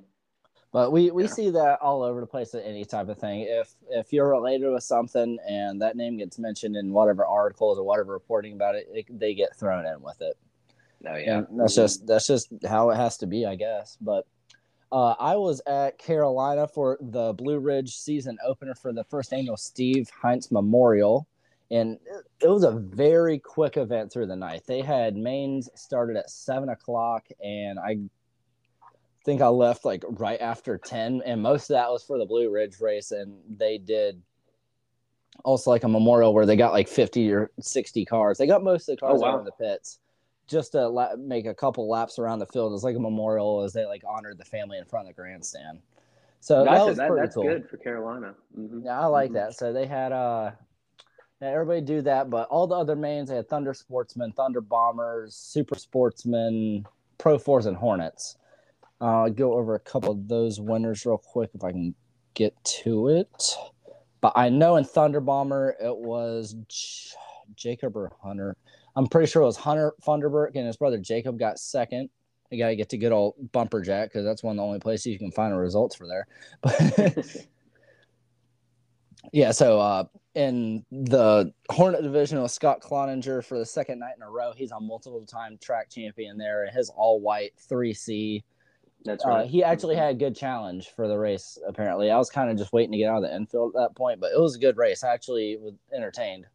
But 0.72 0.92
we, 0.92 1.10
we 1.10 1.24
yeah. 1.24 1.30
see 1.30 1.50
that 1.50 1.80
all 1.82 2.04
over 2.04 2.22
the 2.22 2.28
place 2.28 2.54
at 2.54 2.64
any 2.64 2.86
type 2.86 3.10
of 3.10 3.18
thing. 3.18 3.42
If 3.42 3.74
if 3.90 4.14
you're 4.14 4.30
related 4.30 4.72
with 4.72 4.84
something 4.84 5.38
and 5.48 5.82
that 5.82 5.98
name 5.98 6.18
gets 6.18 6.40
mentioned 6.40 6.78
in 6.78 6.94
whatever 6.94 7.26
articles 7.26 7.78
or 7.78 7.84
whatever 7.84 8.14
reporting 8.14 8.54
about 8.54 8.76
it, 8.76 8.88
it 8.94 9.20
they 9.20 9.34
get 9.34 9.56
thrown 9.58 9.86
in 9.86 10.02
with 10.02 10.22
it. 10.22 10.38
No, 11.02 11.12
oh, 11.12 11.18
yeah, 11.18 11.38
and 11.40 11.60
that's 11.60 11.74
mm-hmm. 11.74 11.82
just 11.82 12.08
that's 12.08 12.28
just 12.28 12.50
how 12.68 12.92
it 12.92 12.96
has 12.96 13.18
to 13.18 13.28
be, 13.28 13.46
I 13.46 13.56
guess. 13.56 13.98
But 14.00 14.26
uh, 14.92 15.16
I 15.20 15.36
was 15.36 15.62
at 15.68 15.98
Carolina 15.98 16.68
for 16.68 16.98
the 17.00 17.34
Blue 17.34 17.60
Ridge 17.60 17.96
season 17.96 18.38
opener 18.46 18.74
for 18.74 18.92
the 18.92 19.04
first 19.04 19.34
annual 19.34 19.58
Steve 19.58 20.10
Heinz 20.10 20.52
Memorial. 20.52 21.28
And 21.72 22.00
it 22.42 22.48
was 22.48 22.64
a 22.64 22.72
very 22.72 23.38
quick 23.38 23.78
event 23.78 24.12
through 24.12 24.26
the 24.26 24.36
night. 24.36 24.64
They 24.66 24.82
had 24.82 25.16
mains 25.16 25.70
started 25.76 26.18
at 26.18 26.32
seven 26.32 26.70
o'clock, 26.70 27.28
and 27.44 27.78
I 27.78 28.00
think 29.24 29.42
I 29.42 29.50
left 29.50 29.86
like 29.86 30.04
right 30.08 30.42
after 30.42 30.80
10. 30.80 31.22
And 31.24 31.44
most 31.44 31.70
of 31.70 31.76
that 31.76 31.92
was 31.92 32.04
for 32.04 32.18
the 32.18 32.26
Blue 32.26 32.50
Ridge 32.50 32.82
race. 32.82 33.12
And 33.12 33.38
they 33.48 33.78
did 33.78 34.20
also 35.46 35.70
like 35.70 35.84
a 35.84 35.88
memorial 35.88 36.34
where 36.34 36.48
they 36.48 36.56
got 36.56 36.74
like 36.74 36.88
50 36.88 37.32
or 37.32 37.52
60 37.60 38.06
cars. 38.06 38.40
They 38.40 38.48
got 38.48 38.64
most 38.64 38.90
of 38.90 38.96
the 38.96 39.00
cars 39.00 39.20
oh, 39.22 39.28
wow. 39.28 39.34
out 39.34 39.40
of 39.40 39.46
the 39.46 39.52
pits 39.52 40.00
just 40.50 40.72
to 40.74 40.88
la- 40.88 41.16
make 41.16 41.46
a 41.46 41.54
couple 41.54 41.88
laps 41.88 42.20
around 42.20 42.40
the 42.40 42.46
field 42.48 42.74
as 42.74 42.84
like 42.84 42.96
a 42.96 43.00
memorial 43.00 43.62
as 43.62 43.74
they 43.74 43.86
like 43.86 44.04
honored 44.08 44.38
the 44.38 44.46
family 44.46 44.78
in 44.78 44.86
front 44.86 45.08
of 45.08 45.16
the 45.16 45.22
grandstand. 45.22 45.80
So 46.42 46.64
that 46.64 46.86
was 46.86 46.98
that, 46.98 47.12
that's 47.16 47.36
cool. 47.36 47.44
good 47.44 47.70
for 47.70 47.78
Carolina. 47.78 48.34
Mm-hmm. 48.58 48.86
Yeah, 48.86 49.00
I 49.00 49.06
like 49.06 49.30
mm-hmm. 49.30 49.36
that. 49.36 49.56
So 49.56 49.74
they 49.74 49.86
had 49.86 50.12
uh 50.12 50.52
everybody 51.42 51.82
do 51.82 52.02
that, 52.02 52.30
but 52.30 52.48
all 52.50 52.68
the 52.68 52.76
other 52.76 52.96
mains 52.96 53.30
they 53.30 53.36
had 53.36 53.50
Thunder 53.50 53.74
Sportsmen, 53.74 54.32
Thunder 54.34 54.62
Bombers, 54.62 55.36
Super 55.36 55.76
Sportsmen, 55.76 56.86
Pro 57.18 57.38
Fours, 57.38 57.66
and 57.66 57.78
Hornets. 57.78 58.38
Uh, 59.02 59.24
I'll 59.24 59.30
go 59.30 59.54
over 59.54 59.76
a 59.76 59.80
couple 59.80 60.12
of 60.12 60.28
those 60.28 60.60
winners 60.60 61.06
real 61.06 61.18
quick 61.18 61.52
if 61.54 61.64
I 61.64 61.72
can 61.72 61.96
get 62.34 62.54
to 62.84 63.10
it. 63.10 63.56
But 64.22 64.34
I 64.36 64.50
know 64.50 64.76
in 64.76 64.84
Thunder 64.84 65.22
Bomber 65.22 65.76
it 65.82 65.96
was 65.96 66.56
J- 66.68 67.16
Jacob 67.56 67.96
or 67.96 68.12
Hunter. 68.22 68.58
I'm 69.00 69.08
pretty 69.08 69.32
sure 69.32 69.42
it 69.42 69.46
was 69.46 69.56
Hunter 69.56 69.94
Funderburk 70.06 70.56
and 70.56 70.68
his 70.68 70.76
brother 70.76 70.98
Jacob 70.98 71.40
got 71.40 71.58
second. 71.58 72.10
You 72.52 72.58
got 72.58 72.68
to 72.68 72.76
get 72.76 72.90
to 72.90 72.98
good 72.98 73.14
old 73.14 73.36
Bumper 73.54 73.82
Jack 73.82 74.10
because 74.10 74.26
that's 74.26 74.44
one 74.44 74.52
of 74.52 74.58
the 74.58 74.64
only 74.64 74.80
places 74.80 75.06
you 75.06 75.18
can 75.18 75.32
find 75.32 75.54
the 75.54 75.58
results 75.58 75.96
for 75.96 76.06
there. 76.06 76.28
But 79.22 79.32
yeah, 79.32 79.52
so 79.52 79.80
uh, 79.80 80.04
in 80.36 80.84
the 80.92 81.54
Hornet 81.70 82.04
division 82.04 82.42
with 82.42 82.52
Scott 82.52 82.82
Cloninger 82.82 83.42
for 83.46 83.58
the 83.58 83.66
second 83.66 84.00
night 84.00 84.16
in 84.18 84.22
a 84.22 84.30
row, 84.30 84.52
he's 84.54 84.72
a 84.72 84.80
multiple 84.82 85.26
time 85.26 85.58
track 85.62 85.90
champion 85.90 86.38
there. 86.38 86.70
His 86.70 86.90
all 86.90 87.22
white 87.22 87.54
3C. 87.72 88.44
That's 89.06 89.26
uh, 89.26 89.30
right. 89.30 89.42
Uh, 89.42 89.48
he 89.48 89.64
actually 89.64 89.96
had 89.96 90.10
a 90.10 90.18
good 90.18 90.36
challenge 90.36 90.90
for 90.94 91.08
the 91.08 91.18
race, 91.18 91.58
apparently. 91.66 92.12
I 92.12 92.18
was 92.18 92.30
kind 92.30 92.50
of 92.50 92.58
just 92.58 92.74
waiting 92.74 92.92
to 92.92 92.98
get 92.98 93.10
out 93.10 93.24
of 93.24 93.30
the 93.30 93.34
infield 93.34 93.76
at 93.78 93.80
that 93.80 93.96
point, 93.96 94.20
but 94.20 94.34
it 94.34 94.40
was 94.42 94.58
a 94.58 94.60
good 94.60 94.76
race. 94.76 95.06
I 95.06 95.14
actually 95.14 95.58
was 95.58 95.76
entertained. 95.96 96.48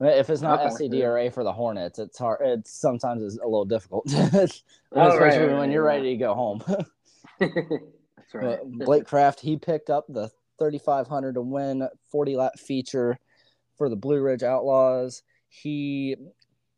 If 0.00 0.30
it's 0.30 0.40
not 0.40 0.60
okay. 0.60 0.88
SCDRA 0.88 1.32
for 1.32 1.44
the 1.44 1.52
Hornets, 1.52 1.98
it's 1.98 2.18
hard. 2.18 2.40
It's 2.42 2.72
sometimes 2.72 3.22
it's 3.22 3.36
a 3.36 3.44
little 3.44 3.66
difficult, 3.66 4.06
oh, 4.14 4.24
especially 4.32 5.48
right, 5.48 5.58
when 5.58 5.70
you're 5.70 5.84
ready 5.84 6.12
to 6.12 6.16
go 6.16 6.34
home. 6.34 6.62
That's 7.38 8.34
right. 8.34 8.58
Blake 8.64 9.04
Craft 9.04 9.40
he 9.40 9.58
picked 9.58 9.90
up 9.90 10.06
the 10.08 10.30
3500 10.58 11.34
to 11.34 11.42
win 11.42 11.86
40 12.10 12.36
lap 12.36 12.58
feature 12.58 13.18
for 13.76 13.90
the 13.90 13.96
Blue 13.96 14.20
Ridge 14.20 14.42
Outlaws. 14.42 15.22
He 15.48 16.16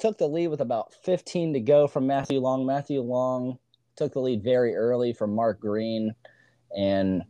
took 0.01 0.19
the 0.19 0.29
lead 0.29 0.49
with 0.49 0.61
about 0.61 0.93
15 1.05 1.53
to 1.53 1.61
go 1.61 1.87
from 1.87 2.09
Matthew 2.09 2.41
Long. 2.41 2.67
Matthew 2.67 3.03
Long 3.03 3.59
took 3.95 4.13
the 4.15 4.21
lead 4.21 4.43
very 4.43 4.75
early 4.75 5.13
from 5.13 5.35
Mark 5.35 5.61
Green, 5.61 6.13
and 6.77 7.23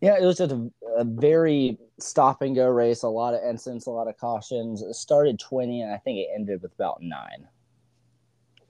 yeah, 0.00 0.16
it 0.20 0.24
was 0.24 0.38
just 0.38 0.52
a, 0.52 0.70
a 0.96 1.04
very 1.04 1.78
stop 1.98 2.42
and 2.42 2.54
go 2.54 2.68
race, 2.68 3.02
a 3.02 3.08
lot 3.08 3.34
of 3.34 3.40
incidents, 3.42 3.86
a 3.86 3.90
lot 3.90 4.08
of 4.08 4.16
cautions. 4.18 4.82
It 4.82 4.94
started 4.94 5.38
20, 5.38 5.82
and 5.82 5.92
I 5.92 5.98
think 5.98 6.18
it 6.18 6.28
ended 6.34 6.62
with 6.62 6.74
about 6.74 7.02
nine. 7.02 7.48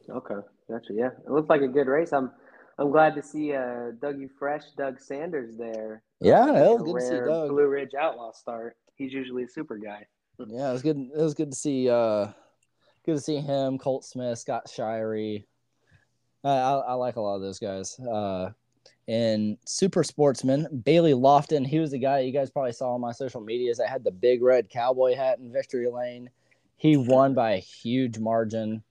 Okay, 0.08 0.46
gotcha. 0.70 0.92
Yeah, 0.92 1.10
it 1.24 1.30
looked 1.30 1.48
like 1.48 1.62
a 1.62 1.68
good 1.68 1.86
race. 1.86 2.12
I'm 2.12 2.30
I'm 2.78 2.90
glad 2.90 3.14
to 3.14 3.22
see 3.22 3.52
uh, 3.52 3.92
Dougie 4.00 4.30
Fresh, 4.38 4.64
Doug 4.76 5.00
Sanders 5.00 5.56
there. 5.56 6.02
Yeah, 6.20 6.48
it 6.48 6.70
was 6.70 6.82
good 6.82 7.00
to 7.00 7.06
see 7.06 7.28
Doug. 7.28 7.50
Blue 7.50 7.68
Ridge 7.68 7.94
Outlaw 7.98 8.32
start. 8.32 8.76
He's 8.96 9.12
usually 9.12 9.44
a 9.44 9.48
super 9.48 9.78
guy. 9.78 10.06
yeah, 10.38 10.70
it 10.70 10.72
was 10.72 10.82
good. 10.82 10.98
It 10.98 11.20
was 11.20 11.34
good 11.34 11.50
to 11.50 11.56
see. 11.56 11.88
Uh, 11.88 12.26
good 13.06 13.16
to 13.16 13.20
see 13.20 13.36
him, 13.36 13.78
Colt 13.78 14.04
Smith, 14.04 14.38
Scott 14.38 14.66
Shirey. 14.66 15.44
Uh, 16.42 16.48
I, 16.48 16.90
I 16.90 16.94
like 16.94 17.16
a 17.16 17.20
lot 17.20 17.36
of 17.36 17.42
those 17.42 17.58
guys. 17.58 17.98
Uh, 17.98 18.50
and 19.06 19.58
super 19.66 20.02
sportsman 20.02 20.82
Bailey 20.84 21.12
Lofton. 21.12 21.66
He 21.66 21.78
was 21.78 21.90
the 21.90 21.98
guy 21.98 22.20
you 22.20 22.32
guys 22.32 22.50
probably 22.50 22.72
saw 22.72 22.94
on 22.94 23.00
my 23.00 23.12
social 23.12 23.40
medias 23.40 23.78
that 23.78 23.88
had 23.88 24.04
the 24.04 24.10
big 24.10 24.42
red 24.42 24.70
cowboy 24.70 25.14
hat 25.14 25.38
in 25.38 25.52
victory 25.52 25.90
lane. 25.90 26.30
He 26.76 26.96
won 26.96 27.34
by 27.34 27.52
a 27.52 27.58
huge 27.58 28.18
margin. 28.18 28.82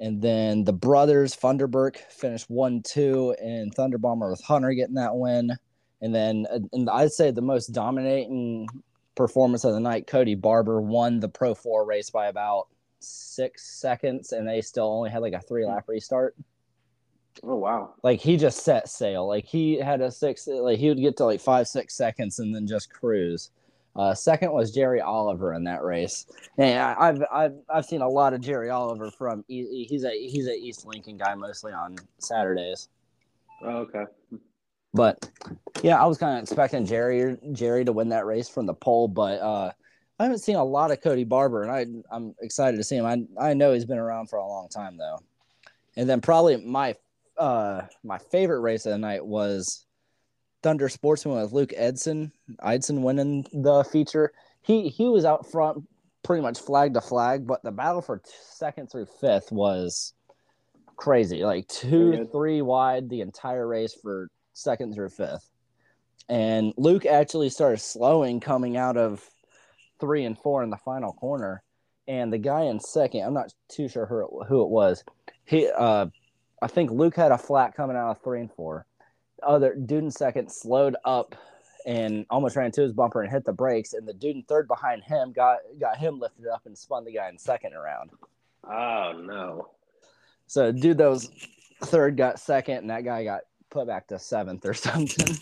And 0.00 0.22
then 0.22 0.64
the 0.64 0.72
brothers 0.72 1.34
Funderburk 1.34 1.96
finished 1.96 2.48
one 2.48 2.82
two, 2.82 3.34
and 3.42 3.74
Thunder 3.74 3.98
Bomber 3.98 4.30
with 4.30 4.42
Hunter 4.42 4.72
getting 4.72 4.94
that 4.94 5.16
win. 5.16 5.52
And 6.00 6.14
then, 6.14 6.46
uh, 6.50 6.60
and 6.72 6.88
I'd 6.88 7.10
say 7.10 7.32
the 7.32 7.42
most 7.42 7.68
dominating 7.68 8.68
performance 9.16 9.64
of 9.64 9.72
the 9.72 9.80
night, 9.80 10.06
Cody 10.06 10.36
Barber 10.36 10.80
won 10.80 11.18
the 11.18 11.28
Pro 11.28 11.54
Four 11.54 11.84
race 11.84 12.10
by 12.10 12.28
about 12.28 12.68
six 13.00 13.80
seconds, 13.80 14.32
and 14.32 14.46
they 14.46 14.60
still 14.60 14.86
only 14.86 15.10
had 15.10 15.22
like 15.22 15.32
a 15.32 15.40
three 15.40 15.66
lap 15.66 15.84
restart. 15.88 16.36
Oh 17.42 17.56
wow! 17.56 17.94
Like 18.02 18.20
he 18.20 18.36
just 18.36 18.64
set 18.64 18.88
sail. 18.88 19.26
Like 19.26 19.44
he 19.44 19.78
had 19.78 20.00
a 20.00 20.10
six. 20.10 20.46
Like 20.46 20.78
he 20.78 20.88
would 20.88 20.98
get 20.98 21.16
to 21.18 21.24
like 21.24 21.40
five 21.40 21.68
six 21.68 21.94
seconds 21.94 22.38
and 22.38 22.54
then 22.54 22.66
just 22.66 22.92
cruise. 22.92 23.50
Uh, 23.96 24.14
second 24.14 24.52
was 24.52 24.70
Jerry 24.72 25.00
Oliver 25.00 25.54
in 25.54 25.64
that 25.64 25.82
race. 25.82 26.26
And 26.56 26.78
I've 26.78 27.22
I've 27.32 27.54
I've 27.68 27.84
seen 27.84 28.00
a 28.00 28.08
lot 28.08 28.32
of 28.32 28.40
Jerry 28.40 28.70
Oliver 28.70 29.10
from. 29.10 29.44
He's 29.48 30.04
a 30.04 30.10
he's 30.10 30.46
a 30.46 30.54
East 30.54 30.86
Lincoln 30.86 31.16
guy 31.16 31.34
mostly 31.34 31.72
on 31.72 31.96
Saturdays. 32.18 32.88
Oh, 33.62 33.78
okay. 33.78 34.04
But 34.94 35.30
yeah, 35.82 36.02
I 36.02 36.06
was 36.06 36.18
kind 36.18 36.36
of 36.38 36.42
expecting 36.42 36.86
Jerry 36.86 37.36
Jerry 37.52 37.84
to 37.84 37.92
win 37.92 38.08
that 38.10 38.26
race 38.26 38.48
from 38.48 38.66
the 38.66 38.74
pole, 38.74 39.08
but 39.08 39.40
uh, 39.40 39.72
I 40.18 40.22
haven't 40.22 40.38
seen 40.38 40.56
a 40.56 40.64
lot 40.64 40.90
of 40.90 41.00
Cody 41.00 41.24
Barber, 41.24 41.62
and 41.62 41.70
I 41.70 41.86
I'm 42.14 42.34
excited 42.40 42.76
to 42.76 42.84
see 42.84 42.96
him. 42.96 43.06
I 43.06 43.50
I 43.50 43.54
know 43.54 43.72
he's 43.72 43.84
been 43.84 43.98
around 43.98 44.28
for 44.28 44.36
a 44.36 44.46
long 44.46 44.68
time 44.68 44.96
though. 44.96 45.18
And 45.96 46.08
then 46.08 46.20
probably 46.20 46.56
my 46.58 46.94
uh 47.38 47.82
my 48.04 48.18
favorite 48.18 48.60
race 48.60 48.86
of 48.86 48.92
the 48.92 48.98
night 48.98 49.24
was 49.24 49.84
Thunder 50.62 50.88
Sportsman 50.88 51.40
with 51.40 51.52
Luke 51.52 51.72
Edson. 51.76 52.32
Edson 52.62 53.02
winning 53.02 53.46
the 53.52 53.84
feature. 53.84 54.32
He 54.62 54.88
he 54.88 55.06
was 55.06 55.24
out 55.24 55.50
front 55.50 55.86
pretty 56.22 56.42
much 56.42 56.58
flag 56.58 56.94
to 56.94 57.00
flag, 57.00 57.46
but 57.46 57.62
the 57.62 57.70
battle 57.70 58.02
for 58.02 58.20
second 58.26 58.90
through 58.90 59.06
fifth 59.20 59.50
was 59.52 60.12
crazy. 60.96 61.44
Like 61.44 61.68
two, 61.68 62.28
three 62.32 62.60
wide 62.60 63.08
the 63.08 63.20
entire 63.20 63.66
race 63.66 63.94
for 63.94 64.28
second 64.52 64.94
through 64.94 65.10
fifth. 65.10 65.48
And 66.28 66.74
Luke 66.76 67.06
actually 67.06 67.48
started 67.48 67.78
slowing 67.80 68.40
coming 68.40 68.76
out 68.76 68.96
of 68.96 69.24
three 70.00 70.24
and 70.24 70.38
four 70.38 70.62
in 70.62 70.70
the 70.70 70.76
final 70.76 71.12
corner. 71.12 71.62
And 72.06 72.32
the 72.32 72.38
guy 72.38 72.62
in 72.62 72.80
second, 72.80 73.22
I'm 73.22 73.34
not 73.34 73.52
too 73.68 73.88
sure 73.88 74.06
who 74.06 74.24
it, 74.24 74.48
who 74.48 74.62
it 74.62 74.68
was. 74.68 75.04
He 75.44 75.68
uh 75.68 76.06
I 76.62 76.66
think 76.66 76.90
Luke 76.90 77.16
had 77.16 77.32
a 77.32 77.38
flat 77.38 77.74
coming 77.74 77.96
out 77.96 78.10
of 78.10 78.22
three 78.22 78.40
and 78.40 78.52
four. 78.52 78.86
Other 79.42 79.74
dude 79.74 80.04
in 80.04 80.10
second 80.10 80.50
slowed 80.50 80.96
up 81.04 81.36
and 81.86 82.26
almost 82.28 82.56
ran 82.56 82.66
into 82.66 82.82
his 82.82 82.92
bumper 82.92 83.22
and 83.22 83.30
hit 83.30 83.44
the 83.44 83.52
brakes. 83.52 83.92
And 83.92 84.06
the 84.06 84.12
dude 84.12 84.36
in 84.36 84.42
third 84.42 84.66
behind 84.68 85.04
him 85.04 85.32
got 85.32 85.58
got 85.80 85.96
him 85.96 86.18
lifted 86.18 86.46
up 86.46 86.66
and 86.66 86.76
spun 86.76 87.04
the 87.04 87.12
guy 87.12 87.28
in 87.28 87.38
second 87.38 87.74
around. 87.74 88.10
Oh 88.64 89.12
no! 89.24 89.70
So 90.46 90.72
dude, 90.72 90.98
those 90.98 91.30
third 91.84 92.16
got 92.16 92.40
second, 92.40 92.78
and 92.78 92.90
that 92.90 93.04
guy 93.04 93.24
got 93.24 93.42
put 93.70 93.86
back 93.86 94.08
to 94.08 94.18
seventh 94.18 94.64
or 94.64 94.74
something. 94.74 95.38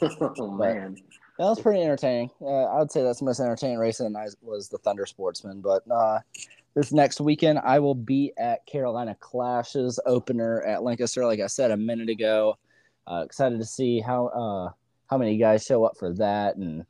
oh 0.02 0.50
man. 0.50 0.96
That 1.38 1.46
was 1.46 1.60
pretty 1.60 1.82
entertaining. 1.82 2.30
Uh, 2.40 2.64
I 2.64 2.78
would 2.78 2.90
say 2.90 3.02
that's 3.02 3.20
the 3.20 3.24
most 3.24 3.40
entertaining 3.40 3.78
race 3.78 3.98
of 4.00 4.04
the 4.04 4.10
night 4.10 4.30
was 4.42 4.68
the 4.68 4.78
Thunder 4.78 5.06
Sportsman. 5.06 5.60
But 5.60 5.82
uh, 5.90 6.20
this 6.74 6.92
next 6.92 7.20
weekend, 7.20 7.58
I 7.58 7.78
will 7.78 7.94
be 7.94 8.32
at 8.38 8.64
Carolina 8.66 9.16
Clashes 9.20 10.00
opener 10.06 10.62
at 10.62 10.82
Lancaster. 10.82 11.26
Like 11.26 11.40
I 11.40 11.46
said 11.46 11.70
a 11.70 11.76
minute 11.76 12.08
ago, 12.08 12.56
uh, 13.06 13.22
excited 13.24 13.58
to 13.58 13.66
see 13.66 14.00
how 14.00 14.26
uh, 14.28 14.70
how 15.08 15.18
many 15.18 15.36
guys 15.36 15.64
show 15.64 15.84
up 15.84 15.96
for 15.98 16.12
that 16.14 16.56
and 16.56 16.86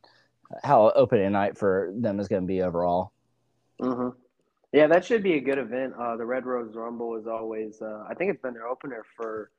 how 0.63 0.91
opening 0.95 1.33
night 1.33 1.57
for 1.59 1.93
them 1.97 2.21
is 2.21 2.29
going 2.29 2.43
to 2.43 2.47
be 2.47 2.63
overall. 2.63 3.13
Mm-hmm. 3.81 4.17
Yeah, 4.73 4.87
that 4.87 5.05
should 5.05 5.23
be 5.23 5.35
a 5.35 5.41
good 5.41 5.59
event. 5.59 5.95
Uh, 5.99 6.17
the 6.17 6.25
Red 6.25 6.47
Rose 6.47 6.75
Rumble 6.75 7.17
is 7.17 7.27
always, 7.27 7.83
uh, 7.83 8.05
I 8.09 8.15
think 8.15 8.31
it's 8.31 8.41
been 8.41 8.55
their 8.55 8.69
opener 8.69 9.05
for 9.17 9.51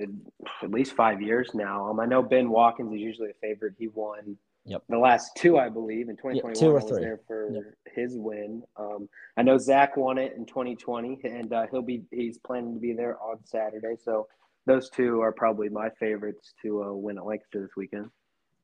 at 0.00 0.70
least 0.70 0.92
five 0.92 1.20
years 1.20 1.50
now. 1.54 1.90
Um, 1.90 2.00
I 2.00 2.06
know 2.06 2.22
Ben 2.22 2.50
Watkins 2.50 2.92
is 2.92 3.00
usually 3.00 3.30
a 3.30 3.34
favorite. 3.40 3.74
He 3.78 3.88
won 3.88 4.36
yep. 4.68 4.82
the 4.88 4.98
last 4.98 5.32
two, 5.36 5.58
I 5.58 5.68
believe, 5.68 6.08
in 6.08 6.16
2021. 6.16 6.54
Yeah, 6.54 6.60
two 6.60 6.70
or 6.70 6.74
was 6.74 6.84
three. 6.84 7.00
there 7.00 7.20
for 7.26 7.50
yep. 7.52 7.62
his 7.94 8.16
win. 8.16 8.62
Um, 8.76 9.08
I 9.36 9.42
know 9.42 9.58
Zach 9.58 9.96
won 9.96 10.18
it 10.18 10.34
in 10.36 10.46
2020, 10.46 11.20
and 11.24 11.52
uh, 11.52 11.66
he'll 11.70 11.82
be 11.82 12.04
he's 12.10 12.38
planning 12.38 12.74
to 12.74 12.80
be 12.80 12.92
there 12.92 13.20
on 13.20 13.38
Saturday. 13.44 13.96
So 14.02 14.28
those 14.66 14.90
two 14.90 15.20
are 15.20 15.32
probably 15.32 15.68
my 15.68 15.88
favorites 15.98 16.54
to 16.62 16.84
uh, 16.84 16.92
win 16.92 17.18
at 17.18 17.24
Lancaster 17.24 17.62
this 17.62 17.76
weekend. 17.76 18.10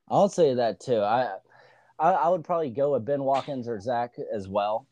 I'll 0.09 0.29
say 0.29 0.53
that 0.53 0.79
too. 0.79 0.99
I, 0.99 1.31
I, 1.97 2.11
I 2.11 2.29
would 2.29 2.43
probably 2.43 2.69
go 2.69 2.93
with 2.93 3.05
Ben 3.05 3.23
Watkins 3.23 3.67
or 3.67 3.79
Zach 3.79 4.15
as 4.33 4.47
well. 4.47 4.87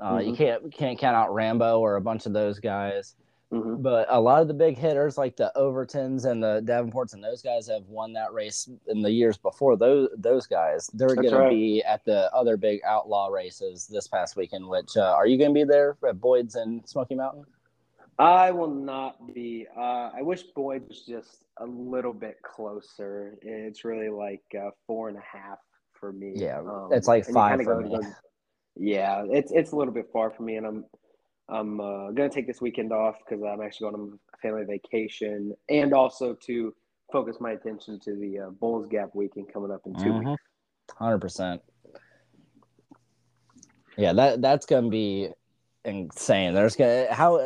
Uh, 0.00 0.14
mm-hmm. 0.14 0.30
You 0.30 0.36
can't 0.36 0.72
can't 0.72 0.98
count 0.98 1.16
out 1.16 1.32
Rambo 1.32 1.78
or 1.78 1.96
a 1.96 2.00
bunch 2.00 2.26
of 2.26 2.32
those 2.32 2.58
guys. 2.58 3.14
Mm-hmm. 3.52 3.82
But 3.82 4.06
a 4.10 4.20
lot 4.20 4.42
of 4.42 4.48
the 4.48 4.54
big 4.54 4.78
hitters, 4.78 5.18
like 5.18 5.36
the 5.36 5.50
Overtons 5.56 6.24
and 6.24 6.40
the 6.40 6.62
Davenports 6.64 7.14
and 7.14 7.24
those 7.24 7.42
guys, 7.42 7.66
have 7.66 7.82
won 7.88 8.12
that 8.12 8.32
race 8.32 8.68
in 8.86 9.02
the 9.02 9.10
years 9.10 9.36
before. 9.36 9.76
Those 9.76 10.08
those 10.16 10.46
guys, 10.46 10.88
they're 10.94 11.16
going 11.16 11.34
right. 11.34 11.50
to 11.50 11.50
be 11.50 11.82
at 11.82 12.04
the 12.04 12.32
other 12.32 12.56
big 12.56 12.80
outlaw 12.84 13.26
races 13.26 13.88
this 13.88 14.06
past 14.06 14.36
weekend. 14.36 14.68
Which 14.68 14.96
uh, 14.96 15.14
are 15.16 15.26
you 15.26 15.36
going 15.36 15.50
to 15.50 15.54
be 15.54 15.64
there 15.64 15.96
at 16.08 16.20
Boyd's 16.20 16.54
and 16.54 16.88
Smoky 16.88 17.16
Mountain? 17.16 17.44
I 18.20 18.52
will 18.52 18.70
not 18.70 19.34
be. 19.34 19.66
Uh, 19.76 20.10
I 20.14 20.22
wish 20.22 20.42
Boyd 20.54 20.86
was 20.86 21.02
just 21.04 21.42
a 21.56 21.66
little 21.66 22.12
bit 22.12 22.36
closer. 22.42 23.34
It's 23.42 23.84
really 23.84 24.10
like 24.10 24.44
uh, 24.56 24.70
four 24.86 25.08
and 25.08 25.18
a 25.18 25.22
half 25.22 25.58
for 25.94 26.12
me. 26.12 26.34
Yeah, 26.36 26.60
um, 26.60 26.90
it's 26.92 27.08
like 27.08 27.26
five 27.26 27.62
for 27.62 27.80
me. 27.80 27.98
yeah, 28.76 29.24
it's 29.28 29.50
it's 29.50 29.72
a 29.72 29.76
little 29.76 29.94
bit 29.94 30.06
far 30.12 30.30
for 30.30 30.44
me, 30.44 30.56
and 30.56 30.66
I'm 30.66 30.84
I'm 31.50 31.80
uh, 31.80 32.10
gonna 32.12 32.28
take 32.28 32.46
this 32.46 32.60
weekend 32.60 32.92
off 32.92 33.16
because 33.18 33.42
I'm 33.42 33.60
actually 33.60 33.90
going 33.90 34.02
on 34.02 34.18
a 34.32 34.36
family 34.38 34.64
vacation, 34.64 35.54
and 35.68 35.92
also 35.92 36.34
to 36.46 36.74
focus 37.12 37.38
my 37.40 37.52
attention 37.52 37.98
to 38.00 38.14
the 38.14 38.38
uh, 38.38 38.50
Bulls 38.50 38.86
Gap 38.88 39.10
weekend 39.14 39.52
coming 39.52 39.70
up 39.70 39.82
in 39.86 39.94
2 39.94 40.00
mm-hmm. 40.00 40.30
weeks. 40.30 40.42
Hundred 40.96 41.18
percent. 41.18 41.62
Yeah, 43.96 44.12
that 44.12 44.40
that's 44.40 44.66
gonna 44.66 44.88
be 44.88 45.30
insane. 45.84 46.54
There's 46.54 46.76
gonna 46.76 47.12
how 47.12 47.36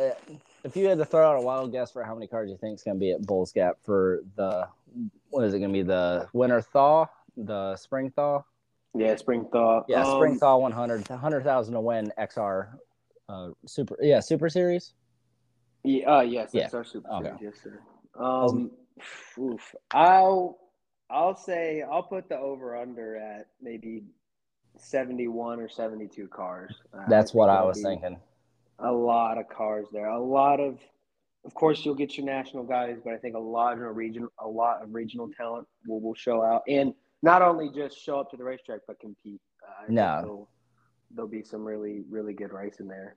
if 0.63 0.75
you 0.75 0.87
had 0.87 0.97
to 0.99 1.05
throw 1.05 1.29
out 1.29 1.37
a 1.37 1.41
wild 1.41 1.71
guess 1.71 1.91
for 1.91 2.03
how 2.03 2.13
many 2.13 2.27
cards 2.27 2.51
you 2.51 2.57
think 2.57 2.75
is 2.75 2.83
gonna 2.83 2.99
be 2.99 3.11
at 3.11 3.25
Bulls 3.25 3.51
Gap 3.51 3.77
for 3.83 4.23
the 4.35 4.67
what 5.29 5.43
is 5.43 5.53
it 5.53 5.59
gonna 5.59 5.73
be 5.73 5.83
the 5.83 6.27
winter 6.33 6.61
thaw, 6.61 7.07
the 7.37 7.75
spring 7.75 8.11
thaw? 8.11 8.43
Yeah, 8.93 9.15
spring 9.17 9.47
thaw. 9.51 9.83
Yeah, 9.87 10.03
um, 10.03 10.17
spring 10.17 10.39
thaw 10.39 10.57
100, 10.57 11.09
100,000 11.09 11.73
to 11.73 11.81
win 11.81 12.13
XR 12.17 12.69
uh 13.29 13.49
super 13.65 13.97
yeah 14.01 14.19
super 14.19 14.49
series? 14.49 14.93
Yeah 15.83 16.17
uh, 16.17 16.21
yes 16.21 16.51
yeah. 16.53 16.69
our 16.73 16.83
super 16.83 17.09
okay. 17.11 17.33
series 17.39 17.41
yes 17.41 17.63
sir. 17.63 17.79
Um 18.19 18.71
oof, 19.39 19.75
i'll 19.91 20.57
i'll 21.09 21.35
say 21.35 21.83
i'll 21.89 22.03
put 22.03 22.29
the 22.29 22.37
over 22.37 22.75
under 22.77 23.17
at 23.17 23.47
maybe 23.61 24.03
71 24.77 25.59
or 25.59 25.69
72 25.69 26.27
cars. 26.27 26.73
That's 27.07 27.33
what 27.33 27.49
i 27.49 27.63
was 27.63 27.81
thinking. 27.81 28.19
a 28.79 28.91
lot 28.91 29.37
of 29.37 29.47
cars 29.49 29.87
there. 29.91 30.07
A 30.07 30.19
lot 30.19 30.59
of 30.59 30.79
of 31.45 31.53
course 31.53 31.85
you'll 31.85 31.95
get 31.95 32.17
your 32.17 32.25
national 32.25 32.63
guys 32.63 32.97
but 33.03 33.13
i 33.13 33.17
think 33.17 33.35
a 33.35 33.39
lot 33.39 33.73
of 33.73 33.95
region 33.95 34.27
a 34.39 34.47
lot 34.47 34.81
of 34.81 34.91
regional 34.95 35.29
talent 35.37 35.67
will, 35.85 36.01
will 36.01 36.15
show 36.15 36.43
out 36.43 36.63
and 36.67 36.91
not 37.21 37.41
only 37.41 37.69
just 37.69 37.99
show 37.99 38.19
up 38.19 38.29
to 38.31 38.37
the 38.37 38.43
racetrack 38.43 38.81
but 38.87 38.99
compete. 38.99 39.41
Uh, 39.67 39.85
no 39.89 40.47
there'll 41.11 41.29
be 41.29 41.43
some 41.43 41.63
really 41.63 42.03
really 42.09 42.33
good 42.33 42.53
racing 42.53 42.87
there. 42.87 43.15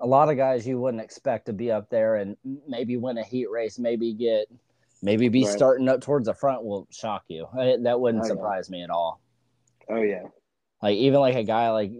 A 0.00 0.06
lot 0.06 0.30
of 0.30 0.36
guys 0.36 0.66
you 0.66 0.80
wouldn't 0.80 1.02
expect 1.02 1.46
to 1.46 1.52
be 1.52 1.72
up 1.72 1.90
there 1.90 2.16
and 2.16 2.36
maybe 2.68 2.96
win 2.96 3.18
a 3.18 3.24
heat 3.24 3.50
race, 3.50 3.78
maybe 3.78 4.12
get 4.14 4.46
maybe 5.02 5.28
be 5.28 5.44
right. 5.44 5.52
starting 5.52 5.88
up 5.88 6.00
towards 6.00 6.26
the 6.26 6.34
front 6.34 6.64
will 6.64 6.86
shock 6.90 7.24
you. 7.28 7.46
That 7.54 8.00
wouldn't 8.00 8.24
oh, 8.24 8.28
surprise 8.28 8.68
yeah. 8.68 8.78
me 8.78 8.82
at 8.84 8.90
all. 8.90 9.20
Oh 9.90 10.02
yeah. 10.02 10.24
Like 10.82 10.96
even 10.96 11.20
like 11.20 11.34
a 11.34 11.44
guy 11.44 11.70
like 11.70 11.92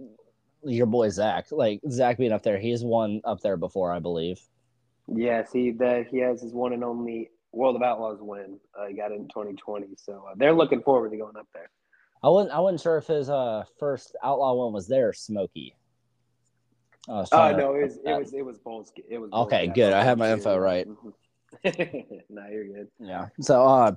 your 0.63 0.85
boy 0.85 1.09
Zach, 1.09 1.47
like 1.51 1.81
Zach 1.89 2.17
being 2.17 2.31
up 2.31 2.43
there, 2.43 2.57
he's 2.57 2.83
won 2.83 3.21
up 3.23 3.41
there 3.41 3.57
before, 3.57 3.93
I 3.93 3.99
believe. 3.99 4.39
Yeah, 5.07 5.43
see 5.45 5.71
that 5.71 6.07
he 6.07 6.19
has 6.19 6.41
his 6.41 6.53
one 6.53 6.73
and 6.73 6.83
only 6.83 7.29
World 7.51 7.75
of 7.75 7.81
Outlaws 7.81 8.19
win. 8.21 8.59
Uh, 8.77 8.87
he 8.87 8.95
got 8.95 9.11
it 9.11 9.15
in 9.15 9.27
2020, 9.27 9.87
so 9.97 10.25
uh, 10.29 10.35
they're 10.37 10.53
looking 10.53 10.81
forward 10.81 11.11
to 11.11 11.17
going 11.17 11.35
up 11.35 11.47
there. 11.53 11.69
I 12.21 12.29
wasn't. 12.29 12.53
I 12.53 12.59
wasn't 12.59 12.81
sure 12.81 12.97
if 12.97 13.07
his 13.07 13.29
uh 13.29 13.63
first 13.77 14.15
outlaw 14.23 14.53
one 14.53 14.73
was 14.73 14.87
there, 14.87 15.13
Smoky. 15.13 15.75
Oh 17.07 17.25
uh, 17.31 17.51
no, 17.53 17.75
it 17.75 17.83
was, 17.83 17.97
it 18.05 18.19
was 18.19 18.33
it 18.33 18.45
was 18.45 18.59
Bulls. 18.59 18.91
It 19.09 19.17
was 19.17 19.31
Bulls 19.31 19.47
okay. 19.47 19.67
Good. 19.67 19.93
I 19.93 20.03
have 20.03 20.17
my 20.17 20.31
info 20.31 20.57
right. 20.57 20.87
no, 21.63 22.47
you're 22.51 22.67
good. 22.67 22.87
Yeah. 22.99 23.27
So 23.41 23.65
uh, 23.65 23.95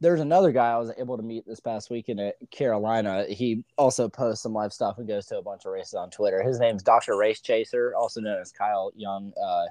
there's 0.00 0.20
another 0.20 0.52
guy 0.52 0.70
I 0.70 0.78
was 0.78 0.92
able 0.96 1.16
to 1.16 1.22
meet 1.22 1.46
this 1.46 1.60
past 1.60 1.90
weekend 1.90 2.20
at 2.20 2.36
Carolina. 2.50 3.24
He 3.28 3.64
also 3.76 4.08
posts 4.08 4.42
some 4.42 4.52
live 4.52 4.72
stuff 4.72 4.98
and 4.98 5.08
goes 5.08 5.26
to 5.26 5.38
a 5.38 5.42
bunch 5.42 5.64
of 5.64 5.72
races 5.72 5.94
on 5.94 6.10
Twitter. 6.10 6.42
His 6.42 6.60
name's 6.60 6.82
Doctor 6.82 7.16
Race 7.16 7.40
Chaser, 7.40 7.94
also 7.96 8.20
known 8.20 8.40
as 8.40 8.52
Kyle 8.52 8.92
Young. 8.94 9.32
Uh, 9.42 9.64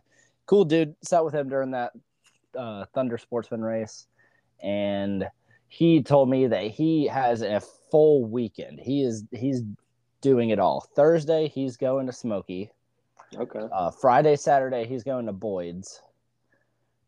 cool 0.47 0.65
dude. 0.65 0.95
Sat 1.01 1.23
with 1.23 1.33
him 1.33 1.47
during 1.47 1.71
that 1.71 1.93
uh, 2.57 2.85
Thunder 2.93 3.17
Sportsman 3.17 3.61
race, 3.61 4.07
and 4.61 5.25
he 5.67 6.01
told 6.01 6.29
me 6.29 6.47
that 6.47 6.65
he 6.65 7.07
has 7.07 7.41
a 7.41 7.61
full 7.91 8.25
weekend. 8.25 8.79
He 8.79 9.03
is 9.03 9.25
he's 9.31 9.61
doing 10.21 10.49
it 10.49 10.59
all. 10.59 10.87
Thursday 10.95 11.47
he's 11.47 11.77
going 11.77 12.05
to 12.07 12.13
Smoky. 12.13 12.71
Okay. 13.35 13.67
Uh, 13.71 13.91
Friday, 13.91 14.35
Saturday 14.35 14.85
he's 14.85 15.03
going 15.03 15.25
to 15.25 15.33
Boyd's, 15.33 16.01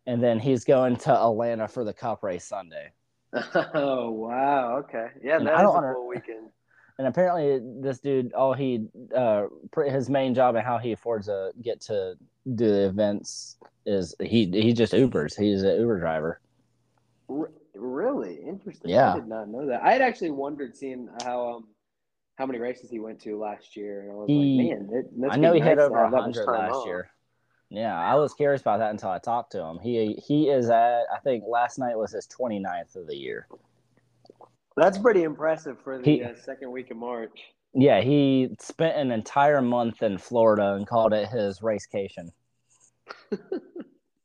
and 0.06 0.22
then 0.22 0.40
he's 0.40 0.64
going 0.64 0.96
to 0.98 1.14
Atlanta 1.14 1.68
for 1.68 1.84
the 1.84 1.94
Cup 1.94 2.24
race 2.24 2.46
Sunday. 2.46 2.92
Oh 3.74 4.10
wow! 4.12 4.78
Okay, 4.78 5.08
yeah, 5.22 5.38
and 5.38 5.48
that's 5.48 5.62
a 5.62 5.70
under- 5.70 5.94
full 5.94 6.08
weekend. 6.08 6.50
And 7.00 7.06
apparently, 7.08 7.60
this 7.80 8.00
dude, 8.00 8.34
all 8.34 8.54
he, 8.54 8.88
uh, 9.16 9.44
his 9.86 10.10
main 10.10 10.34
job 10.34 10.56
and 10.56 10.66
how 10.66 10.80
he 10.80 10.94
affords 10.94 11.28
to 11.28 11.52
get 11.62 11.80
to 11.82 12.16
do 12.56 12.66
the 12.66 12.88
events 12.88 13.58
is 13.86 14.16
he 14.20 14.50
he 14.50 14.74
just 14.74 14.94
Ubers. 14.94 15.38
He's 15.38 15.62
an 15.62 15.80
Uber 15.80 16.00
driver. 16.00 16.40
Really 17.78 18.36
interesting. 18.36 18.92
Yeah, 18.92 19.14
I 19.14 19.16
did 19.16 19.28
not 19.28 19.50
know 19.50 19.68
that. 19.68 19.84
I 19.84 19.92
had 19.92 20.02
actually 20.02 20.32
wondered 20.32 20.76
seeing 20.76 21.10
how 21.24 21.56
um 21.56 21.68
how 22.38 22.46
many 22.46 22.60
races 22.60 22.90
he 22.90 23.00
went 23.00 23.22
to 23.22 23.38
last 23.38 23.76
year, 23.76 24.02
and 24.02 24.12
I 24.12 24.16
was 24.16 24.28
he, 24.28 24.36
like, 24.36 24.80
man, 24.80 24.90
it, 24.94 25.32
I 25.32 25.38
know 25.38 25.54
he 25.54 25.60
nice 25.60 25.70
hit 25.70 25.80
over 25.80 26.08
hundred 26.08 26.46
last 26.46 26.74
off. 26.74 26.86
year. 26.86 27.10
Yeah, 27.70 28.00
I 28.00 28.16
was 28.16 28.34
curious 28.34 28.62
about 28.62 28.80
that 28.80 28.92
until 28.92 29.10
I 29.10 29.20
talked 29.20 29.52
to 29.54 29.62
him. 29.62 29.80
He 29.80 30.14
he 30.26 30.50
is 30.50 30.70
at 30.70 31.04
I 31.14 31.20
think 31.24 31.44
last 31.48 31.80
night 31.80 31.98
was 31.98 32.12
his 32.12 32.28
29th 32.28 32.96
of 32.96 33.08
the 33.08 33.16
year. 33.16 33.48
That's 34.78 34.98
pretty 34.98 35.24
impressive 35.24 35.78
for 35.84 35.98
the 35.98 36.04
he, 36.04 36.24
uh, 36.24 36.36
second 36.36 36.72
week 36.72 36.92
of 36.92 36.98
March. 36.98 37.40
Yeah, 37.74 38.02
he 38.02 38.56
spent 38.60 38.96
an 38.96 39.12
entire 39.12 39.62
month 39.62 40.04
in 40.04 40.18
Florida 40.18 40.76
and 40.76 40.88
called 40.88 41.14
it 41.14 41.28
his 41.28 41.62
racecation. 41.62 42.32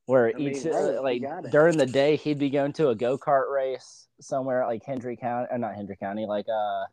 where 0.07 0.29
I 0.29 0.31
each 0.31 0.65
mean, 0.65 0.73
hey, 0.73 0.99
like 0.99 1.51
during 1.51 1.77
the 1.79 1.87
day 1.87 2.17
he'd 2.17 2.39
be 2.39 2.51
going 2.51 2.73
to 2.75 2.89
a 2.89 2.95
go 2.95 3.17
kart 3.17 3.53
race 3.53 4.09
somewhere 4.21 4.67
like 4.67 4.85
Hendry 4.85 5.17
County 5.17 5.49
or 5.51 5.59
not 5.59 5.75
Hendry 5.75 5.97
County, 5.97 6.27
like 6.27 6.47
uh, 6.49 6.85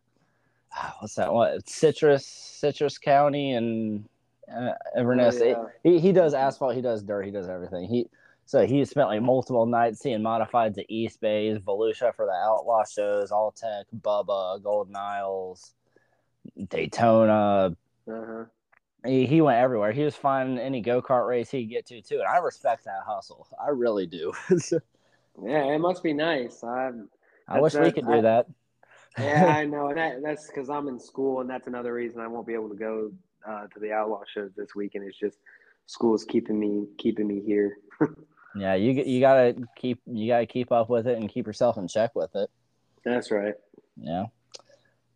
ah, 0.74 0.96
what's 1.00 1.16
that? 1.16 1.34
What 1.34 1.68
Citrus 1.68 2.26
Citrus 2.26 2.98
County 2.98 3.54
and 3.54 4.08
uh, 4.54 4.74
Inverness. 4.98 5.40
Oh, 5.42 5.46
yeah. 5.46 5.66
he 5.84 6.00
he 6.00 6.12
does 6.12 6.34
asphalt, 6.34 6.76
he 6.76 6.82
does 6.82 7.04
dirt, 7.04 7.26
he 7.26 7.32
does 7.32 7.48
everything. 7.48 7.88
He 7.88 8.08
so 8.46 8.66
he 8.66 8.84
spent 8.86 9.10
like 9.10 9.22
multiple 9.22 9.66
nights 9.66 10.00
seeing 10.00 10.22
modifieds 10.22 10.78
at 10.78 10.86
East 10.90 11.22
Bays, 11.22 11.60
Volusia 11.60 12.16
for 12.16 12.26
the 12.26 12.32
Outlaw 12.32 12.84
shows, 12.84 13.32
All-Tech, 13.32 13.86
Bubba, 14.02 14.62
Golden 14.64 14.96
Isles, 14.96 15.74
Daytona. 16.68 17.76
Uh-huh 18.12 18.46
he, 19.06 19.26
he 19.26 19.42
went 19.42 19.58
everywhere. 19.58 19.92
He 19.92 20.04
was 20.04 20.16
finding 20.16 20.58
any 20.58 20.82
go 20.82 21.02
kart 21.02 21.28
race 21.28 21.50
he'd 21.50 21.66
get 21.66 21.86
to 21.88 22.02
too, 22.02 22.20
and 22.20 22.28
I 22.28 22.38
respect 22.38 22.86
that 22.86 23.04
hustle. 23.06 23.48
I 23.64 23.70
really 23.70 24.06
do. 24.06 24.34
yeah, 25.44 25.64
it 25.66 25.80
must 25.80 26.04
be 26.04 26.14
nice. 26.14 26.64
I'm, 26.64 27.10
I 27.48 27.60
wish 27.60 27.74
we 27.74 27.92
could 27.92 28.08
do 28.08 28.22
that. 28.22 28.48
yeah, 29.18 29.46
I 29.46 29.66
know, 29.66 29.88
and 29.88 29.98
that, 29.98 30.22
that's 30.22 30.48
because 30.48 30.70
I'm 30.70 30.88
in 30.88 31.00
school, 31.00 31.42
and 31.42 31.50
that's 31.50 31.68
another 31.68 31.94
reason 31.94 32.20
I 32.20 32.28
won't 32.28 32.48
be 32.48 32.54
able 32.54 32.70
to 32.70 32.76
go 32.76 33.12
uh, 33.48 33.68
to 33.68 33.80
the 33.80 33.92
outlaw 33.92 34.22
shows 34.34 34.52
this 34.56 34.76
weekend. 34.76 35.06
It's 35.06 35.18
just 35.18 35.38
school's 35.86 36.26
keeping 36.26 36.60
me 36.60 36.88
keeping 36.98 37.28
me 37.28 37.42
here. 37.46 37.78
Yeah, 38.56 38.74
you 38.74 38.92
you 39.04 39.20
gotta 39.20 39.56
keep 39.76 40.02
you 40.08 40.28
gotta 40.28 40.48
keep 40.48 40.72
up 40.72 40.90
with 40.90 41.08
it 41.08 41.18
and 41.18 41.30
keep 41.30 41.46
yourself 41.46 41.78
in 41.78 41.88
check 41.88 42.16
with 42.16 42.36
it. 42.36 42.50
That's 43.06 43.32
right. 43.32 43.54
Yeah. 43.96 44.26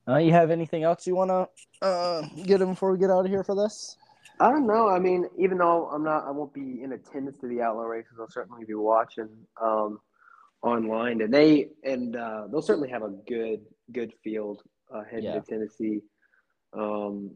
Uh, 0.08 0.18
you 0.18 0.32
have 0.32 0.52
anything 0.52 0.84
else 0.84 1.08
you 1.08 1.16
want 1.16 1.30
to 1.30 1.86
uh, 1.86 2.22
get 2.46 2.62
in 2.62 2.70
before 2.70 2.92
we 2.92 2.98
get 2.98 3.10
out 3.10 3.26
of 3.26 3.32
here 3.32 3.44
for 3.44 3.56
this? 3.56 3.98
I 4.40 4.50
don't 4.50 4.68
know. 4.68 4.90
I 4.90 5.00
mean, 5.00 5.28
even 5.38 5.60
though 5.60 5.88
I'm 5.88 6.04
not, 6.04 6.26
I 6.28 6.32
won't 6.32 6.54
be 6.54 6.82
in 6.84 6.92
attendance 6.94 7.38
to 7.40 7.48
the 7.48 7.62
outlaw 7.62 7.84
races. 7.84 8.14
I'll 8.20 8.30
certainly 8.30 8.66
be 8.66 8.74
watching 8.74 9.30
um, 9.62 10.00
online, 10.62 11.22
and 11.22 11.34
they 11.34 11.70
and 11.84 12.16
uh, 12.16 12.48
they'll 12.52 12.62
certainly 12.62 12.90
have 12.90 13.04
a 13.04 13.12
good 13.28 13.62
good 13.92 14.12
field 14.24 14.62
uh, 14.94 15.04
heading 15.10 15.26
yeah. 15.26 15.40
to 15.40 15.42
Tennessee. 15.42 16.02
Um, 16.74 17.36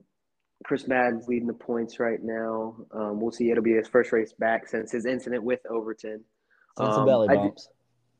Chris 0.65 0.88
Madden's 0.88 1.27
leading 1.27 1.47
the 1.47 1.53
points 1.53 1.99
right 1.99 2.19
now. 2.21 2.75
Um, 2.91 3.21
we'll 3.21 3.32
see. 3.32 3.51
It'll 3.51 3.63
be 3.63 3.73
his 3.75 3.88
first 3.88 4.12
race 4.12 4.34
back 4.34 4.67
since 4.67 4.91
his 4.91 5.06
incident 5.06 5.43
with 5.43 5.60
Overton. 5.69 6.23
Since 6.77 6.95
the 6.95 7.06
belly 7.06 7.27
bumps. 7.27 7.69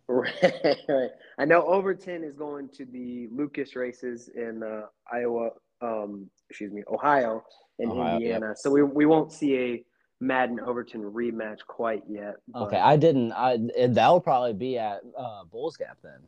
Right, 0.08 0.34
right. 0.90 1.10
I 1.38 1.46
know 1.46 1.66
Overton 1.66 2.24
is 2.24 2.34
going 2.34 2.70
to 2.70 2.86
the 2.86 3.28
Lucas 3.32 3.76
races 3.76 4.30
in 4.30 4.64
uh, 4.64 4.84
Iowa, 5.12 5.50
um, 5.82 6.30
excuse 6.50 6.72
me, 6.72 6.84
Ohio 6.90 7.44
and 7.80 7.92
Ohio, 7.92 8.16
Indiana. 8.16 8.48
Yep. 8.48 8.58
So 8.58 8.72
we, 8.72 8.84
we 8.84 9.06
won't 9.06 9.32
see 9.32 9.58
a 9.58 9.86
Madden 10.20 10.60
Overton 10.60 11.02
rematch 11.02 11.60
quite 11.68 12.04
yet. 12.08 12.36
But... 12.48 12.64
Okay, 12.64 12.78
I 12.78 12.96
didn't. 12.98 13.34
I 13.34 13.58
that'll 13.90 14.22
probably 14.22 14.54
be 14.54 14.78
at 14.78 15.02
uh, 15.18 15.44
Bulls 15.44 15.78
Gap 15.78 15.98
then. 16.02 16.20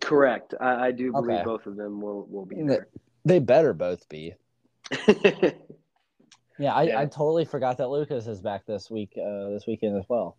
Correct. 0.00 0.54
I, 0.60 0.86
I 0.86 0.92
do 0.92 1.12
believe 1.12 1.30
okay. 1.30 1.44
both 1.44 1.66
of 1.66 1.76
them 1.76 2.00
will 2.00 2.26
will 2.26 2.46
be 2.46 2.62
there. 2.62 2.88
They 3.24 3.38
better 3.38 3.72
both 3.74 4.08
be. 4.08 4.34
yeah, 6.58 6.74
I, 6.74 6.82
yeah, 6.84 7.00
I 7.00 7.06
totally 7.06 7.44
forgot 7.44 7.78
that 7.78 7.88
Lucas 7.88 8.26
is 8.26 8.40
back 8.40 8.66
this 8.66 8.90
week, 8.90 9.12
uh, 9.16 9.50
this 9.50 9.66
weekend 9.66 9.96
as 9.96 10.04
well. 10.08 10.36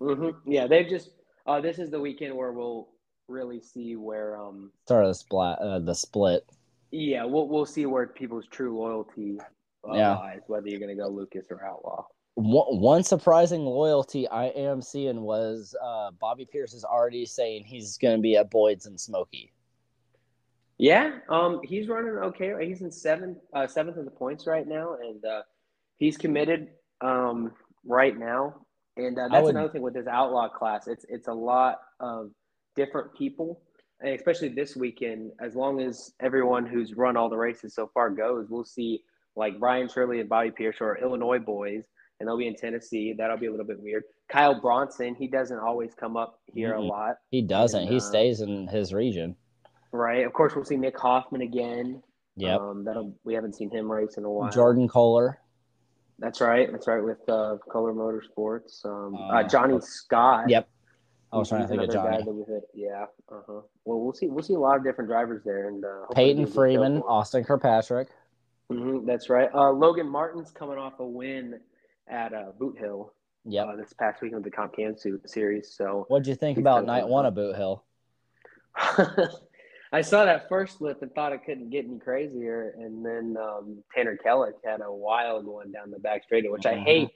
Mm-hmm. 0.00 0.50
Yeah, 0.50 0.66
they've 0.66 0.88
just 0.88 1.10
uh, 1.50 1.60
this 1.60 1.78
is 1.78 1.90
the 1.90 2.00
weekend 2.00 2.36
where 2.36 2.52
we'll 2.52 2.88
really 3.28 3.60
see 3.60 3.96
where 3.96 4.40
um 4.40 4.70
start 4.84 5.04
of 5.04 5.10
the 5.10 5.14
split. 5.14 5.58
Uh, 5.58 5.78
the 5.80 5.94
split. 5.94 6.44
Yeah, 6.90 7.24
we'll 7.24 7.48
we'll 7.48 7.66
see 7.66 7.86
where 7.86 8.06
people's 8.06 8.46
true 8.48 8.78
loyalty 8.78 9.38
uh, 9.88 9.94
yeah. 9.94 10.16
lies, 10.16 10.40
whether 10.46 10.68
you're 10.68 10.80
gonna 10.80 10.94
go 10.94 11.08
Lucas 11.08 11.46
or 11.50 11.64
Outlaw. 11.64 12.04
One, 12.34 12.80
one 12.80 13.02
surprising 13.02 13.62
loyalty 13.62 14.28
I 14.28 14.46
am 14.46 14.80
seeing 14.80 15.22
was 15.22 15.74
uh, 15.82 16.12
Bobby 16.20 16.46
Pierce 16.50 16.72
is 16.72 16.84
already 16.84 17.26
saying 17.26 17.64
he's 17.64 17.98
going 17.98 18.16
to 18.16 18.22
be 18.22 18.36
at 18.36 18.50
Boyd's 18.50 18.86
and 18.86 18.98
Smoky. 18.98 19.52
Yeah, 20.78 21.18
um, 21.28 21.60
he's 21.64 21.88
running 21.88 22.14
okay. 22.14 22.54
He's 22.66 22.80
in 22.80 22.90
seventh, 22.90 23.38
uh, 23.52 23.66
seventh 23.66 23.98
in 23.98 24.06
the 24.06 24.10
points 24.10 24.46
right 24.46 24.66
now, 24.66 24.96
and 25.02 25.22
uh, 25.24 25.42
he's 25.98 26.16
committed 26.16 26.68
um, 27.02 27.52
right 27.84 28.16
now. 28.18 28.54
And 28.96 29.18
uh, 29.18 29.28
that's 29.30 29.44
would, 29.44 29.54
another 29.54 29.72
thing 29.72 29.82
with 29.82 29.94
this 29.94 30.06
outlaw 30.06 30.48
class. 30.48 30.86
It's 30.86 31.04
it's 31.08 31.28
a 31.28 31.32
lot 31.32 31.78
of 32.00 32.30
different 32.76 33.14
people, 33.16 33.60
and 34.00 34.14
especially 34.14 34.48
this 34.48 34.76
weekend. 34.76 35.32
As 35.40 35.54
long 35.54 35.80
as 35.80 36.12
everyone 36.20 36.66
who's 36.66 36.94
run 36.94 37.16
all 37.16 37.28
the 37.28 37.36
races 37.36 37.74
so 37.74 37.90
far 37.92 38.10
goes, 38.10 38.48
we'll 38.50 38.64
see 38.64 39.02
like 39.36 39.58
Brian 39.58 39.88
Shirley 39.88 40.20
and 40.20 40.28
Bobby 40.28 40.50
Pierce 40.50 40.76
are 40.80 40.98
Illinois 40.98 41.38
boys, 41.38 41.84
and 42.18 42.28
they'll 42.28 42.38
be 42.38 42.48
in 42.48 42.56
Tennessee. 42.56 43.14
That'll 43.16 43.38
be 43.38 43.46
a 43.46 43.50
little 43.50 43.66
bit 43.66 43.80
weird. 43.80 44.02
Kyle 44.28 44.60
Bronson, 44.60 45.14
he 45.14 45.26
doesn't 45.26 45.58
always 45.58 45.94
come 45.94 46.16
up 46.16 46.40
here 46.46 46.72
mm-hmm. 46.72 46.82
a 46.82 46.86
lot. 46.86 47.16
He 47.30 47.42
doesn't. 47.42 47.82
And, 47.82 47.90
he 47.90 47.96
uh, 47.96 48.00
stays 48.00 48.40
in 48.40 48.68
his 48.68 48.92
region. 48.92 49.36
Right. 49.92 50.24
Of 50.24 50.32
course, 50.32 50.54
we'll 50.54 50.64
see 50.64 50.76
Nick 50.76 50.98
Hoffman 50.98 51.42
again. 51.42 52.02
Yeah. 52.36 52.56
Um, 52.56 52.84
that'll 52.84 53.14
we 53.24 53.34
haven't 53.34 53.56
seen 53.56 53.70
him 53.70 53.90
race 53.90 54.16
in 54.16 54.24
a 54.24 54.30
while. 54.30 54.50
Jordan 54.50 54.88
Kohler. 54.88 55.40
That's 56.20 56.40
right. 56.40 56.70
That's 56.70 56.86
right. 56.86 57.02
With 57.02 57.26
uh, 57.28 57.56
Kohler 57.70 57.92
Motorsports, 57.92 58.84
um, 58.84 59.16
uh, 59.16 59.40
uh, 59.40 59.42
Johnny 59.48 59.80
Scott. 59.80 60.48
Yep. 60.48 60.68
I 61.32 61.36
was 61.38 61.48
trying 61.48 61.62
to 61.62 61.68
think 61.68 61.82
of 61.82 61.90
Johnny. 61.90 62.24
Yeah. 62.74 63.06
Uh 63.30 63.40
huh. 63.46 63.60
Well, 63.84 64.00
we'll 64.00 64.12
see. 64.12 64.26
We'll 64.26 64.44
see 64.44 64.54
a 64.54 64.58
lot 64.58 64.76
of 64.76 64.84
different 64.84 65.08
drivers 65.08 65.42
there, 65.44 65.68
and 65.68 65.84
uh, 65.84 66.06
Peyton 66.14 66.46
Freeman, 66.46 66.98
Austin 67.02 67.44
Kirkpatrick. 67.44 68.08
Mm-hmm, 68.70 69.06
that's 69.06 69.28
right. 69.30 69.48
Uh, 69.52 69.70
Logan 69.70 70.08
Martin's 70.08 70.50
coming 70.50 70.78
off 70.78 71.00
a 71.00 71.06
win 71.06 71.58
at 72.08 72.32
uh, 72.34 72.52
Boot 72.58 72.78
Hill. 72.78 73.12
Yeah. 73.44 73.62
Uh, 73.64 73.76
this 73.76 73.92
past 73.92 74.20
weekend 74.20 74.44
with 74.44 74.52
the 74.52 74.56
Comp 74.56 74.76
Cam 74.76 74.94
series. 75.24 75.72
So. 75.72 76.04
What'd 76.08 76.26
you 76.26 76.34
think 76.34 76.58
about 76.58 76.84
night 76.84 77.08
one 77.08 77.26
of 77.26 77.34
Boot 77.34 77.56
Hill? 77.56 77.82
I 79.92 80.02
saw 80.02 80.24
that 80.24 80.48
first 80.48 80.78
flip 80.78 81.02
and 81.02 81.12
thought 81.14 81.32
it 81.32 81.44
couldn't 81.44 81.70
get 81.70 81.84
any 81.84 81.98
crazier, 81.98 82.74
and 82.78 83.04
then 83.04 83.36
um, 83.40 83.82
Tanner 83.94 84.16
Kellick 84.24 84.52
had 84.64 84.80
a 84.82 84.92
wild 84.92 85.46
one 85.46 85.72
down 85.72 85.90
the 85.90 85.98
back 85.98 86.22
straight, 86.22 86.50
which 86.50 86.62
mm-hmm. 86.62 86.80
I 86.80 86.84
hate 86.84 87.08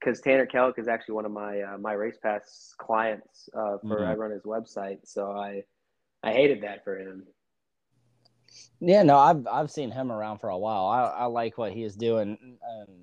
because 0.00 0.20
Tanner 0.20 0.46
Kellick 0.46 0.78
is 0.78 0.88
actually 0.88 1.14
one 1.14 1.26
of 1.26 1.32
my 1.32 1.60
uh, 1.60 1.78
my 1.78 1.92
race 1.92 2.16
pass 2.22 2.74
clients 2.78 3.50
uh, 3.54 3.76
for 3.82 3.98
mm-hmm. 3.98 4.04
I 4.04 4.14
run 4.14 4.30
his 4.30 4.44
website, 4.44 5.00
so 5.04 5.32
I 5.32 5.62
I 6.22 6.32
hated 6.32 6.62
that 6.62 6.84
for 6.84 6.98
him. 6.98 7.24
Yeah, 8.80 9.02
no, 9.02 9.18
I've 9.18 9.46
I've 9.46 9.70
seen 9.70 9.90
him 9.90 10.10
around 10.10 10.38
for 10.38 10.48
a 10.48 10.58
while. 10.58 10.86
I, 10.86 11.02
I 11.04 11.24
like 11.26 11.58
what 11.58 11.72
he 11.72 11.84
is 11.84 11.96
doing 11.96 12.38
in 12.40 12.58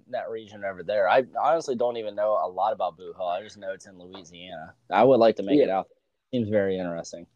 that 0.09 0.31
region 0.31 0.63
over 0.65 0.81
there. 0.81 1.07
I 1.07 1.23
honestly 1.39 1.75
don't 1.75 1.97
even 1.97 2.15
know 2.15 2.31
a 2.31 2.49
lot 2.49 2.73
about 2.73 2.97
Boot 2.97 3.15
Hill. 3.15 3.27
I 3.27 3.43
just 3.43 3.57
know 3.57 3.73
it's 3.73 3.85
in 3.85 3.99
Louisiana. 3.99 4.73
I 4.89 5.03
would 5.03 5.19
like 5.19 5.35
to 5.35 5.43
make 5.43 5.59
yeah. 5.59 5.65
it 5.65 5.69
out. 5.69 5.87
Seems 6.31 6.49
very 6.49 6.79
interesting 6.79 7.27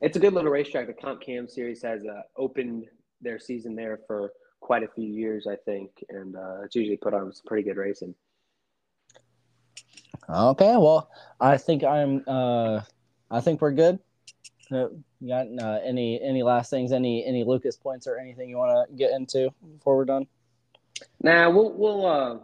it's 0.00 0.16
a 0.16 0.20
good 0.20 0.34
little 0.34 0.50
racetrack. 0.50 0.86
The 0.86 0.92
Comp 0.92 1.20
Cam 1.20 1.48
series 1.48 1.82
has 1.82 2.04
uh, 2.04 2.22
opened 2.36 2.86
their 3.20 3.38
season 3.38 3.74
there 3.74 4.00
for 4.06 4.32
quite 4.60 4.82
a 4.82 4.88
few 4.88 5.08
years, 5.08 5.46
I 5.46 5.56
think, 5.56 5.90
and 6.08 6.36
uh, 6.36 6.62
it's 6.64 6.74
usually 6.74 6.96
put 6.96 7.14
on 7.14 7.32
some 7.32 7.44
pretty 7.46 7.62
good 7.62 7.76
racing. 7.76 8.14
Okay, 10.28 10.76
well, 10.76 11.08
I 11.40 11.56
think 11.56 11.84
I'm. 11.84 12.24
Uh, 12.26 12.80
I 13.30 13.40
think 13.40 13.60
we're 13.60 13.72
good. 13.72 13.98
Uh, 14.70 14.88
got 15.26 15.46
uh, 15.60 15.78
any 15.84 16.20
any 16.20 16.42
last 16.42 16.70
things? 16.70 16.92
Any 16.92 17.24
any 17.24 17.44
Lucas 17.44 17.76
points 17.76 18.06
or 18.06 18.18
anything 18.18 18.48
you 18.48 18.56
want 18.56 18.88
to 18.88 18.96
get 18.96 19.12
into 19.12 19.50
before 19.74 19.96
we're 19.96 20.04
done? 20.04 20.26
Nah, 21.22 21.48
we'll 21.50 21.72
we'll 21.72 22.06
uh, 22.06 22.38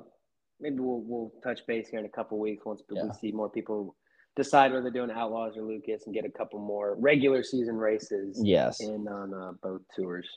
maybe 0.60 0.78
we'll 0.78 1.00
we'll 1.00 1.32
touch 1.42 1.60
base 1.66 1.88
here 1.88 1.98
in 1.98 2.04
a 2.04 2.10
couple 2.10 2.38
weeks 2.38 2.64
once 2.64 2.82
yeah. 2.90 3.04
we 3.04 3.12
see 3.14 3.32
more 3.32 3.48
people 3.48 3.96
decide 4.36 4.72
whether 4.72 4.82
they're 4.82 4.92
doing 4.92 5.10
Outlaws 5.10 5.56
or 5.56 5.62
Lucas 5.62 6.04
and 6.06 6.14
get 6.14 6.24
a 6.24 6.30
couple 6.30 6.60
more 6.60 6.96
regular 6.98 7.42
season 7.42 7.76
races. 7.76 8.40
Yes, 8.42 8.80
in 8.80 9.06
on 9.08 9.34
uh, 9.34 9.52
both 9.62 9.82
tours. 9.94 10.28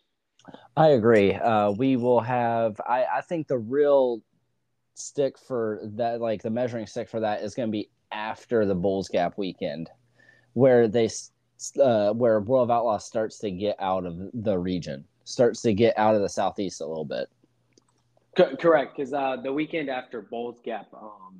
I 0.77 0.89
agree. 0.89 1.33
Uh, 1.33 1.71
we 1.71 1.95
will 1.95 2.19
have. 2.19 2.79
I, 2.87 3.05
I 3.05 3.21
think 3.21 3.47
the 3.47 3.57
real 3.57 4.21
stick 4.93 5.37
for 5.37 5.81
that, 5.95 6.21
like 6.21 6.41
the 6.41 6.49
measuring 6.49 6.87
stick 6.87 7.09
for 7.09 7.19
that, 7.21 7.41
is 7.41 7.55
going 7.55 7.69
to 7.69 7.71
be 7.71 7.89
after 8.11 8.65
the 8.65 8.75
Bulls 8.75 9.09
Gap 9.09 9.37
weekend, 9.37 9.89
where 10.53 10.87
they 10.87 11.09
uh, 11.81 12.11
where 12.11 12.39
World 12.41 12.69
of 12.69 12.71
Outlaws 12.71 13.05
starts 13.05 13.39
to 13.39 13.51
get 13.51 13.75
out 13.79 14.05
of 14.05 14.17
the 14.33 14.57
region, 14.57 15.05
starts 15.23 15.61
to 15.63 15.73
get 15.73 15.97
out 15.97 16.15
of 16.15 16.21
the 16.21 16.29
southeast 16.29 16.81
a 16.81 16.85
little 16.85 17.05
bit. 17.05 17.27
C- 18.37 18.55
correct, 18.59 18.97
because 18.97 19.13
uh, 19.13 19.37
the 19.41 19.51
weekend 19.51 19.89
after 19.89 20.21
Bulls 20.21 20.59
Gap, 20.63 20.87
um, 20.93 21.37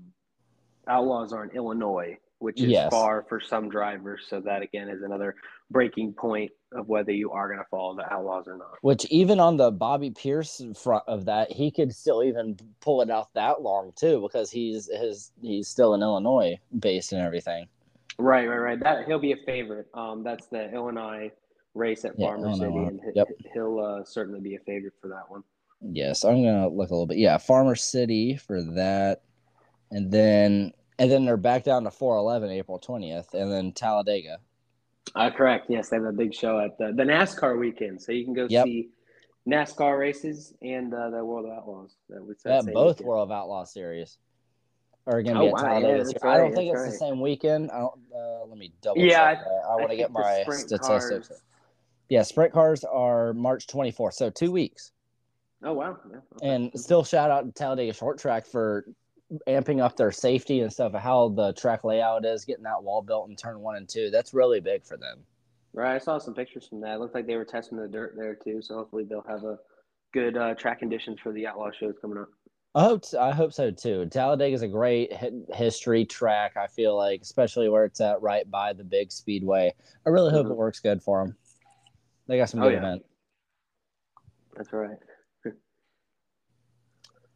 Outlaws 0.88 1.34
are 1.34 1.44
in 1.44 1.52
Illinois, 1.52 2.18
which 2.40 2.62
is 2.62 2.70
yes. 2.70 2.90
far 2.92 3.26
for 3.28 3.40
some 3.40 3.70
drivers. 3.70 4.26
So 4.30 4.42
that 4.42 4.62
again 4.62 4.90
is 4.90 5.02
another 5.04 5.36
breaking 5.72 6.14
point 6.14 6.52
of 6.74 6.88
whether 6.88 7.12
you 7.12 7.32
are 7.32 7.48
going 7.48 7.60
to 7.60 7.66
follow 7.72 7.96
the 7.96 8.12
Outlaws 8.12 8.48
or 8.48 8.58
not. 8.58 8.76
Which 8.82 9.06
even 9.06 9.40
on 9.40 9.58
the 9.58 9.72
Bobby 9.72 10.12
Pierce 10.12 10.62
front 10.76 11.04
of 11.08 11.26
that, 11.26 11.52
he 11.52 11.72
could 11.72 11.94
still 11.94 12.24
even 12.24 12.58
pull 12.82 13.02
it 13.02 13.10
out 13.10 13.34
that 13.34 13.62
long 13.62 13.94
too, 13.96 14.22
because 14.22 14.52
he's 14.52 14.90
his 14.94 15.32
he's 15.42 15.68
still 15.68 15.94
in 15.94 16.02
Illinois 16.02 16.60
based 16.80 17.14
and 17.14 17.22
everything. 17.22 17.68
Right, 18.18 18.48
right, 18.48 18.58
right. 18.58 18.80
That 18.80 19.06
he'll 19.06 19.20
be 19.20 19.34
a 19.34 19.46
favorite. 19.46 19.88
Um, 19.94 20.24
that's 20.24 20.48
the 20.48 20.72
Illinois 20.74 21.32
race 21.74 22.06
at 22.06 22.14
yeah, 22.18 22.28
Farmer 22.28 22.54
City, 22.54 22.78
and 22.78 23.02
yep. 23.14 23.28
he'll 23.54 23.80
uh, 23.80 24.04
certainly 24.06 24.40
be 24.40 24.56
a 24.56 24.60
favorite 24.60 24.94
for 25.02 25.10
that 25.10 25.30
one. 25.30 25.44
Yes, 25.82 26.24
I'm 26.24 26.44
gonna 26.44 26.70
look 26.70 26.90
a 26.90 26.94
little 26.94 27.08
bit. 27.08 27.18
Yeah, 27.18 27.38
Farmer 27.38 27.76
City 27.76 28.38
for 28.38 28.62
that, 28.76 29.24
and 29.92 30.12
then 30.12 30.72
and 31.00 31.12
then 31.12 31.26
they're 31.26 31.38
back 31.38 31.64
down 31.64 31.84
to 31.84 31.92
411 31.92 32.50
April 32.52 32.80
20th, 32.80 33.34
and 33.34 33.52
then 33.52 33.72
Talladega. 33.72 34.40
Uh, 35.14 35.30
correct. 35.30 35.68
Yes, 35.70 35.90
they 35.90 35.98
have 35.98 36.06
a 36.06 36.12
big 36.12 36.34
show 36.34 36.60
at 36.60 36.78
the, 36.78 36.94
the 36.94 37.04
NASCAR 37.04 37.60
weekend, 37.60 38.02
so 38.02 38.12
you 38.12 38.26
can 38.26 38.34
go 38.34 38.48
yep. 38.50 38.66
see 38.66 38.90
NASCAR 39.48 40.00
races 40.00 40.54
and 40.62 40.94
uh, 40.94 41.10
the 41.10 41.24
World 41.24 41.46
of 41.46 41.52
Outlaws. 41.52 41.96
Yeah, 42.10 42.62
both 42.74 42.98
weekend. 42.98 43.08
World 43.08 43.30
of 43.30 43.32
Outlaw 43.32 43.64
series 43.66 44.18
are 45.08 45.22
going 45.22 45.36
to 45.36 45.42
oh, 45.42 45.44
be 45.44 45.48
at 45.48 45.54
wow, 45.54 45.62
Talladega. 45.62 45.98
Yeah, 45.98 46.28
right, 46.28 46.34
I 46.34 46.38
don't 46.38 46.54
think 46.54 46.72
it's 46.72 46.82
right. 46.82 46.92
the 46.92 46.98
same 46.98 47.22
weekend. 47.22 47.72
I 47.72 47.80
don't. 47.80 47.94
Uh, 48.14 48.46
let 48.48 48.58
me 48.58 48.74
double 48.82 49.02
yeah, 49.02 49.36
check. 49.36 49.46
I, 49.46 49.74
I 49.74 49.76
want 49.76 49.92
to 49.92 49.98
get 49.98 50.12
my 50.12 50.44
statistics. 50.50 51.28
Cars. 51.28 51.42
Yeah, 52.10 52.24
sprint 52.24 52.54
cars 52.54 52.84
are 52.84 53.34
March 53.34 53.68
24th, 53.68 54.14
so 54.14 54.30
two 54.30 54.52
weeks. 54.52 54.92
Oh 55.64 55.74
wow! 55.74 55.98
Yeah, 56.10 56.18
okay. 56.36 56.48
And 56.48 56.72
still 56.80 57.04
shout 57.04 57.32
out 57.32 57.46
to 57.46 57.52
Talladega 57.52 57.94
Short 57.94 58.20
Track 58.20 58.46
for 58.46 58.86
amping 59.48 59.82
up 59.82 59.96
their 59.96 60.12
safety 60.12 60.62
and 60.62 60.72
stuff, 60.72 60.94
how 60.94 61.30
the 61.30 61.54
track 61.54 61.84
layout 61.84 62.26
is, 62.26 62.46
getting 62.46 62.64
that 62.64 62.84
wall 62.84 63.02
built 63.02 63.30
in 63.30 63.36
turn 63.36 63.60
one 63.60 63.76
and 63.76 63.90
two. 63.90 64.10
That's 64.12 64.34
really 64.34 64.60
big 64.60 64.86
for 64.86 64.98
them. 64.98 65.20
Right. 65.74 65.96
I 65.96 65.98
saw 65.98 66.18
some 66.18 66.34
pictures 66.34 66.68
from 66.68 66.82
that. 66.82 66.96
It 66.96 67.00
looked 67.00 67.16
like 67.16 67.28
they 67.28 67.36
were 67.36 67.46
testing 67.46 67.78
the 67.78 67.88
dirt 67.88 68.14
there 68.16 68.36
too. 68.36 68.62
So 68.62 68.76
hopefully 68.76 69.04
they'll 69.04 69.26
have 69.28 69.44
a 69.44 69.58
good 70.14 70.38
uh, 70.38 70.54
track 70.56 70.80
conditions 70.80 71.20
for 71.22 71.34
the 71.34 71.48
outlaw 71.48 71.70
shows 71.78 71.96
coming 72.02 72.18
up. 72.18 72.30
I 72.76 72.84
hope 72.84 73.04
I 73.18 73.32
hope 73.32 73.54
so 73.54 73.72
too. 73.72 74.06
Talladega 74.06 74.54
is 74.54 74.62
a 74.62 74.68
great 74.68 75.12
history 75.54 76.06
track. 76.06 76.58
I 76.58 76.68
feel 76.68 76.98
like, 76.98 77.22
especially 77.22 77.70
where 77.70 77.86
it's 77.86 78.02
at, 78.02 78.22
right 78.22 78.50
by 78.50 78.74
the 78.74 78.84
big 78.84 79.14
speedway. 79.14 79.74
I 80.06 80.10
really 80.10 80.32
hope 80.32 80.44
mm-hmm. 80.44 80.52
it 80.52 80.58
works 80.58 80.82
good 80.82 81.02
for 81.02 81.24
them. 81.24 81.38
They 82.28 82.38
got 82.38 82.50
some 82.50 82.62
oh, 82.62 82.64
good 82.64 82.74
oh, 82.74 82.82
yeah. 82.82 82.88
event. 82.88 83.06
That's 84.58 84.74
right. 84.74 84.98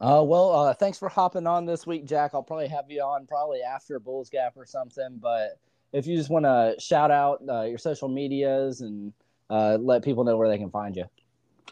Uh, 0.01 0.23
well, 0.25 0.51
uh, 0.55 0.73
thanks 0.73 0.97
for 0.97 1.09
hopping 1.09 1.45
on 1.45 1.65
this 1.65 1.85
week, 1.85 2.05
Jack. 2.05 2.31
I'll 2.33 2.43
probably 2.43 2.69
have 2.69 2.85
you 2.89 3.01
on 3.01 3.27
probably 3.27 3.61
after 3.61 3.99
Bulls 3.99 4.29
Gap 4.29 4.53
or 4.55 4.65
something. 4.65 5.19
But 5.21 5.59
if 5.91 6.07
you 6.07 6.15
just 6.15 6.29
want 6.29 6.45
to 6.45 6.75
shout 6.79 7.11
out 7.11 7.41
uh, 7.49 7.63
your 7.63 7.77
social 7.77 8.07
medias 8.07 8.79
and 8.81 9.11
uh, 9.49 9.77
let 9.79 10.03
people 10.03 10.23
know 10.23 10.37
where 10.37 10.47
they 10.47 10.57
can 10.57 10.69
find 10.69 10.95
you. 10.95 11.05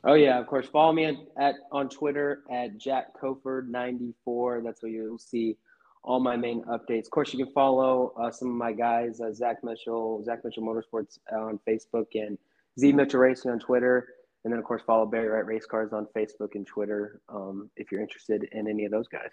Oh 0.03 0.13
yeah, 0.13 0.39
of 0.39 0.45
course. 0.47 0.67
Follow 0.67 0.93
me 0.93 1.05
at, 1.05 1.15
at 1.39 1.55
on 1.71 1.89
Twitter 1.89 2.43
at 2.51 2.77
Jack 2.77 3.19
Cofer 3.19 3.67
ninety 3.67 4.13
four. 4.23 4.61
That's 4.63 4.83
where 4.83 4.91
you'll 4.91 5.17
see 5.17 5.57
all 6.03 6.19
my 6.19 6.35
main 6.35 6.63
updates. 6.65 7.05
Of 7.05 7.11
course, 7.11 7.33
you 7.33 7.43
can 7.43 7.53
follow 7.53 8.13
uh, 8.19 8.29
some 8.29 8.49
of 8.49 8.55
my 8.55 8.73
guys, 8.73 9.19
uh, 9.21 9.33
Zach 9.33 9.63
Mitchell, 9.63 10.23
Zach 10.23 10.43
Mitchell 10.43 10.63
Motorsports 10.63 11.17
on 11.31 11.59
Facebook, 11.67 12.07
and 12.13 12.37
Z 12.79 12.91
Mitchell 12.91 13.19
Racing 13.19 13.51
on 13.51 13.59
Twitter. 13.59 14.07
And 14.43 14.53
then, 14.53 14.59
of 14.59 14.65
course, 14.65 14.81
follow 14.85 15.05
Barry 15.05 15.27
Wright 15.27 15.45
Race 15.45 15.65
Cars 15.65 15.91
on 15.93 16.07
Facebook 16.15 16.55
and 16.55 16.65
Twitter 16.65 17.21
um, 17.29 17.69
if 17.75 17.91
you're 17.91 18.01
interested 18.01 18.47
in 18.51 18.67
any 18.67 18.85
of 18.85 18.91
those 18.91 19.07
guys. 19.07 19.29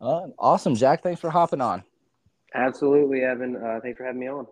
Uh, 0.00 0.28
awesome, 0.38 0.74
Jack. 0.74 1.02
Thanks 1.02 1.20
for 1.20 1.30
hopping 1.30 1.60
on. 1.60 1.82
Absolutely, 2.54 3.22
Evan. 3.22 3.56
Uh, 3.56 3.80
thanks 3.82 3.98
for 3.98 4.04
having 4.04 4.20
me 4.20 4.28
on. 4.28 4.46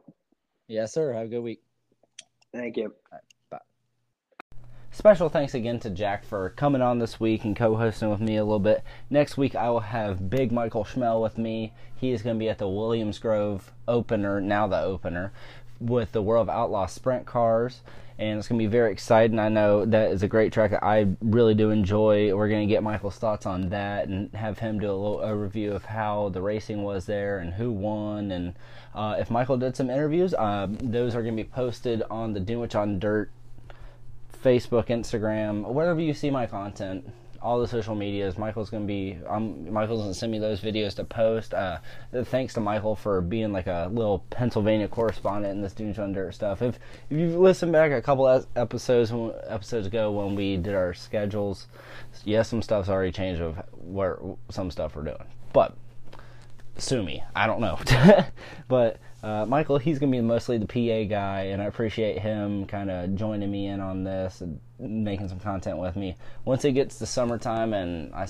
Yes, 0.69 0.93
sir. 0.93 1.13
Have 1.13 1.27
a 1.27 1.29
good 1.29 1.41
week. 1.41 1.61
Thank 2.53 2.77
you. 2.77 2.95
Bye. 3.11 3.19
Special 4.93 5.29
thanks 5.29 5.55
again 5.55 5.79
to 5.81 5.89
Jack 5.89 6.25
for 6.25 6.51
coming 6.51 6.83
on 6.83 6.99
this 6.99 7.21
week 7.21 7.45
and 7.45 7.55
co 7.57 7.77
hosting 7.77 8.11
with 8.11 8.21
me 8.21 8.37
a 8.37 8.45
little 8.45 8.59
bit. 8.59 8.83
Next 9.09 9.37
week, 9.37 9.55
I 9.55 9.71
will 9.71 9.81
have 9.81 10.29
Big 10.29 10.51
Michael 10.51 10.85
Schmel 10.85 11.23
with 11.23 11.39
me. 11.39 11.73
He 11.97 12.11
is 12.11 12.23
going 12.23 12.37
to 12.37 12.41
be 12.41 12.49
at 12.49 12.59
the 12.59 12.69
Williams 12.69 13.19
Grove 13.21 13.73
opener, 13.87 14.41
now 14.41 14.67
the 14.67 14.81
opener, 14.81 15.33
with 15.81 16.13
the 16.13 16.23
World 16.23 16.49
of 16.49 16.55
Outlaw 16.55 16.87
Sprint 16.87 17.27
Cars. 17.27 17.81
And 18.19 18.39
it's 18.39 18.49
going 18.49 18.59
to 18.59 18.63
be 18.63 18.71
very 18.71 18.93
exciting. 18.93 19.39
I 19.39 19.49
know 19.49 19.87
that 19.87 20.11
is 20.11 20.23
a 20.23 20.29
great 20.29 20.53
track 20.53 20.73
that 20.73 20.85
I 20.85 21.09
really 21.23 21.55
do 21.55 21.71
enjoy. 21.71 22.37
We're 22.37 22.51
going 22.51 22.69
to 22.69 22.73
get 22.73 22.83
Michael's 22.83 23.17
thoughts 23.17 23.47
on 23.47 23.71
that 23.71 24.09
and 24.09 24.31
have 24.35 24.59
him 24.59 24.79
do 24.79 24.91
a 24.91 24.93
little 24.93 25.21
overview 25.21 25.75
of 25.75 25.87
how 25.87 26.29
the 26.29 26.43
racing 26.43 26.83
was 26.83 27.07
there 27.07 27.39
and 27.39 27.55
who 27.55 27.73
won. 27.73 28.31
And 28.31 28.55
uh, 28.95 29.17
if 29.19 29.31
Michael 29.31 29.57
did 29.57 29.75
some 29.75 29.89
interviews, 29.89 30.35
uh, 30.35 30.67
those 30.69 31.15
are 31.15 31.23
going 31.23 31.35
to 31.35 31.43
be 31.43 31.49
posted 31.49 32.03
on 32.11 32.35
the 32.35 32.41
Dunewich 32.41 32.79
on 32.79 32.99
Dirt 32.99 33.31
Facebook, 34.45 34.87
Instagram, 34.87 35.67
wherever 35.73 36.01
you 36.01 36.15
see 36.15 36.31
my 36.31 36.47
content, 36.47 37.11
all 37.43 37.61
the 37.61 37.67
social 37.67 37.95
medias. 37.95 38.37
Michael's 38.37 38.71
gonna 38.71 38.85
be. 38.85 39.19
Um, 39.29 39.73
Michael's 39.73 40.01
gonna 40.01 40.15
send 40.15 40.33
me 40.33 40.39
those 40.39 40.61
videos 40.61 40.95
to 40.97 41.05
post. 41.05 41.55
Uh, 41.55 41.79
thanks 42.25 42.55
to 42.55 42.61
Michael 42.61 42.95
for 42.95 43.21
being 43.21 43.53
like 43.53 43.67
a 43.67 43.89
little 43.93 44.21
Pennsylvania 44.31 44.89
correspondent 44.89 45.53
in 45.53 45.63
this 45.63 45.73
Dunewich 45.73 45.99
Under 45.99 46.31
stuff. 46.33 46.63
If 46.63 46.79
if 47.11 47.19
you've 47.19 47.37
listened 47.37 47.73
back 47.73 47.93
a 47.93 48.03
couple 48.03 48.29
episodes 48.57 49.13
episodes 49.49 49.87
ago 49.87 50.11
when 50.13 50.35
we 50.35 50.57
did 50.57 50.75
our 50.75 50.95
schedules, 50.95 51.67
yes, 52.25 52.49
some 52.49 52.63
stuff's 52.63 52.89
already 52.89 53.13
changed 53.13 53.41
of 53.41 53.63
where 53.73 54.19
some 54.51 54.71
stuff 54.71 54.95
we're 54.95 55.05
doing, 55.05 55.25
but 55.53 55.75
sue 56.77 57.03
me. 57.03 57.23
I 57.35 57.47
don't 57.47 57.61
know, 57.61 57.79
but 58.69 58.99
uh, 59.23 59.45
Michael, 59.47 59.79
he's 59.79 59.99
going 59.99 60.11
to 60.11 60.19
be 60.19 60.23
mostly 60.23 60.57
the 60.57 60.67
PA 60.67 61.09
guy, 61.09 61.43
and 61.45 61.61
I 61.61 61.67
appreciate 61.67 62.19
him 62.19 62.67
kind 62.67 62.91
of 62.91 63.15
joining 63.17 63.51
me 63.51 63.67
in 63.67 63.81
on 63.81 64.03
this 64.03 64.41
and 64.41 64.61
making 64.79 65.29
some 65.29 65.41
content 65.41 65.77
with 65.77 65.95
me. 65.95 66.17
Once 66.45 66.65
it 66.65 66.73
gets 66.73 66.99
to 66.99 67.07
summertime, 67.07 67.75
and 67.75 68.15
I, 68.15 68.27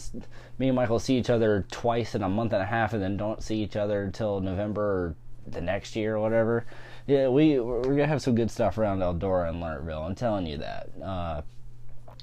me 0.58 0.68
and 0.68 0.76
Michael 0.76 0.98
see 0.98 1.16
each 1.16 1.30
other 1.30 1.64
twice 1.70 2.14
in 2.14 2.22
a 2.22 2.28
month 2.28 2.52
and 2.52 2.62
a 2.62 2.66
half, 2.66 2.92
and 2.92 3.02
then 3.02 3.16
don't 3.16 3.42
see 3.42 3.62
each 3.62 3.76
other 3.76 4.02
until 4.02 4.40
November 4.40 4.82
or 4.82 5.16
the 5.46 5.60
next 5.60 5.94
year 5.94 6.16
or 6.16 6.20
whatever. 6.20 6.66
Yeah, 7.06 7.28
we 7.28 7.60
we're 7.60 7.82
gonna 7.82 8.06
have 8.06 8.22
some 8.22 8.34
good 8.34 8.50
stuff 8.50 8.76
around 8.76 8.98
Eldora 8.98 9.48
and 9.48 9.62
Lernerville. 9.62 10.04
I'm 10.04 10.14
telling 10.14 10.46
you 10.46 10.58
that. 10.58 10.90
Uh, 11.02 11.42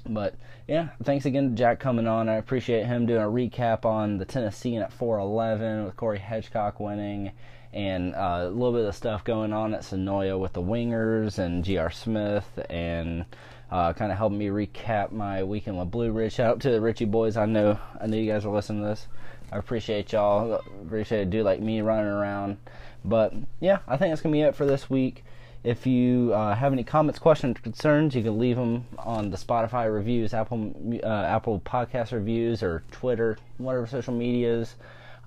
but 0.06 0.34
yeah, 0.66 0.88
thanks 1.02 1.24
again 1.24 1.50
to 1.50 1.54
Jack 1.56 1.80
coming 1.80 2.06
on. 2.06 2.28
I 2.28 2.36
appreciate 2.36 2.86
him 2.86 3.06
doing 3.06 3.22
a 3.22 3.26
recap 3.26 3.84
on 3.84 4.18
the 4.18 4.24
Tennessean 4.24 4.82
at 4.82 4.92
411 4.92 5.84
with 5.84 5.96
Corey 5.96 6.18
Hedgecock 6.18 6.80
winning 6.80 7.32
and 7.72 8.14
uh, 8.14 8.40
a 8.42 8.48
little 8.48 8.72
bit 8.72 8.86
of 8.86 8.94
stuff 8.94 9.24
going 9.24 9.52
on 9.52 9.74
at 9.74 9.82
Senoia 9.82 10.38
with 10.38 10.54
the 10.54 10.62
Wingers 10.62 11.38
and 11.38 11.64
GR 11.64 11.90
Smith 11.90 12.46
and 12.70 13.24
uh, 13.70 13.92
kind 13.92 14.10
of 14.10 14.18
helping 14.18 14.38
me 14.38 14.46
recap 14.46 15.12
my 15.12 15.42
weekend 15.42 15.78
with 15.78 15.90
Blue 15.90 16.10
Ridge. 16.10 16.34
Shout 16.34 16.50
out 16.50 16.60
to 16.60 16.70
the 16.70 16.80
Richie 16.80 17.04
boys. 17.04 17.36
I 17.36 17.46
know 17.46 17.78
I 18.00 18.06
know 18.06 18.16
you 18.16 18.30
guys 18.30 18.44
are 18.44 18.54
listening 18.54 18.82
to 18.82 18.88
this. 18.88 19.06
I 19.52 19.58
appreciate 19.58 20.12
y'all. 20.12 20.54
Appreciate 20.82 21.22
a 21.22 21.26
dude 21.26 21.44
like 21.44 21.60
me 21.60 21.80
running 21.80 22.06
around. 22.06 22.58
But 23.04 23.34
yeah, 23.60 23.78
I 23.86 23.96
think 23.96 24.10
that's 24.10 24.22
gonna 24.22 24.32
be 24.32 24.42
it 24.42 24.54
for 24.54 24.66
this 24.66 24.88
week. 24.88 25.24
If 25.64 25.86
you 25.86 26.32
uh, 26.32 26.54
have 26.54 26.72
any 26.72 26.84
comments, 26.84 27.18
questions, 27.18 27.58
concerns, 27.60 28.14
you 28.14 28.22
can 28.22 28.38
leave 28.38 28.56
them 28.56 28.86
on 28.96 29.30
the 29.30 29.36
Spotify 29.36 29.92
reviews, 29.92 30.32
Apple 30.32 30.72
uh, 31.02 31.06
Apple 31.06 31.60
Podcast 31.60 32.12
reviews, 32.12 32.62
or 32.62 32.84
Twitter, 32.90 33.36
whatever 33.58 33.86
social 33.86 34.14
medias. 34.14 34.76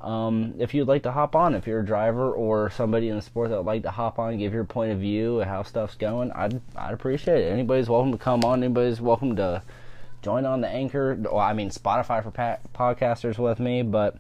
Um, 0.04 0.56
if 0.58 0.74
you'd 0.74 0.88
like 0.88 1.04
to 1.04 1.12
hop 1.12 1.36
on, 1.36 1.54
if 1.54 1.68
you're 1.68 1.82
a 1.82 1.86
driver 1.86 2.32
or 2.32 2.70
somebody 2.72 3.10
in 3.10 3.16
the 3.16 3.22
sport 3.22 3.50
that 3.50 3.58
would 3.58 3.66
like 3.66 3.84
to 3.84 3.92
hop 3.92 4.18
on, 4.18 4.38
give 4.38 4.54
your 4.54 4.64
point 4.64 4.92
of 4.92 5.00
view 5.00 5.42
of 5.42 5.48
how 5.48 5.64
stuff's 5.64 5.96
going, 5.96 6.32
I'd 6.32 6.60
I'd 6.76 6.94
appreciate 6.94 7.42
it. 7.42 7.52
Anybody's 7.52 7.90
welcome 7.90 8.12
to 8.12 8.18
come 8.18 8.44
on. 8.44 8.64
Anybody's 8.64 9.00
welcome 9.00 9.36
to 9.36 9.62
join 10.22 10.46
on 10.46 10.62
the 10.62 10.68
anchor. 10.68 11.16
Well, 11.20 11.40
I 11.40 11.54
mean 11.54 11.70
Spotify 11.70 12.24
for 12.24 12.32
pa- 12.32 12.60
podcasters 12.74 13.38
with 13.38 13.60
me, 13.60 13.84
but 13.84 14.18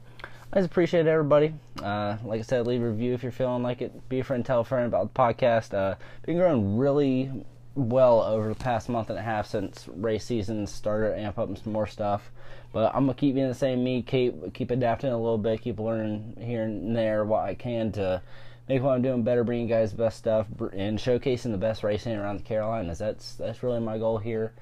I 0.53 0.59
just 0.59 0.69
appreciate 0.69 1.07
everybody. 1.07 1.53
Uh, 1.81 2.17
like 2.23 2.39
I 2.39 2.43
said, 2.43 2.67
leave 2.67 2.81
a 2.81 2.89
review 2.89 3.13
if 3.13 3.23
you're 3.23 3.31
feeling 3.31 3.63
like 3.63 3.81
it. 3.81 4.09
Be 4.09 4.19
a 4.19 4.23
friend, 4.23 4.45
tell 4.45 4.59
a 4.59 4.65
friend 4.65 4.85
about 4.85 5.13
the 5.13 5.19
podcast. 5.19 5.73
Uh, 5.73 5.95
been 6.25 6.37
growing 6.37 6.77
really 6.77 7.31
well 7.75 8.21
over 8.21 8.49
the 8.49 8.55
past 8.55 8.89
month 8.89 9.09
and 9.09 9.17
a 9.17 9.21
half 9.21 9.47
since 9.47 9.87
race 9.87 10.25
season 10.25 10.67
started. 10.67 11.17
Amp 11.17 11.39
up 11.39 11.57
some 11.57 11.73
more 11.73 11.87
stuff. 11.87 12.31
But 12.73 12.93
I'm 12.95 13.05
gonna 13.05 13.13
keep 13.13 13.35
being 13.35 13.47
the 13.47 13.53
same 13.53 13.83
me, 13.83 14.01
keep 14.01 14.53
keep 14.53 14.71
adapting 14.71 15.11
a 15.11 15.17
little 15.17 15.37
bit, 15.37 15.61
keep 15.61 15.79
learning 15.79 16.37
here 16.39 16.63
and 16.63 16.95
there 16.95 17.25
what 17.25 17.43
I 17.43 17.53
can 17.53 17.91
to 17.93 18.21
make 18.69 18.81
what 18.81 18.91
I'm 18.91 19.01
doing 19.01 19.23
better, 19.23 19.43
bring 19.43 19.61
you 19.61 19.67
guys 19.67 19.91
the 19.91 19.97
best 19.97 20.17
stuff, 20.17 20.47
and 20.73 20.97
showcasing 20.97 21.51
the 21.51 21.57
best 21.57 21.83
racing 21.83 22.15
around 22.15 22.37
the 22.37 22.43
Carolinas. 22.43 22.99
That's 22.99 23.35
that's 23.35 23.63
really 23.63 23.81
my 23.81 23.97
goal 23.97 24.17
here. 24.17 24.53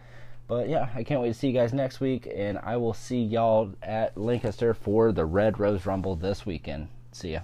But 0.47 0.67
yeah, 0.67 0.89
I 0.95 1.03
can't 1.03 1.21
wait 1.21 1.27
to 1.27 1.33
see 1.35 1.49
you 1.49 1.53
guys 1.53 1.73
next 1.73 1.99
week, 1.99 2.27
and 2.33 2.57
I 2.57 2.77
will 2.77 2.95
see 2.95 3.21
y'all 3.21 3.71
at 3.83 4.17
Lancaster 4.17 4.73
for 4.73 5.11
the 5.11 5.25
Red 5.25 5.59
Rose 5.59 5.85
Rumble 5.85 6.15
this 6.15 6.43
weekend. 6.43 6.87
See 7.11 7.33
ya. 7.33 7.41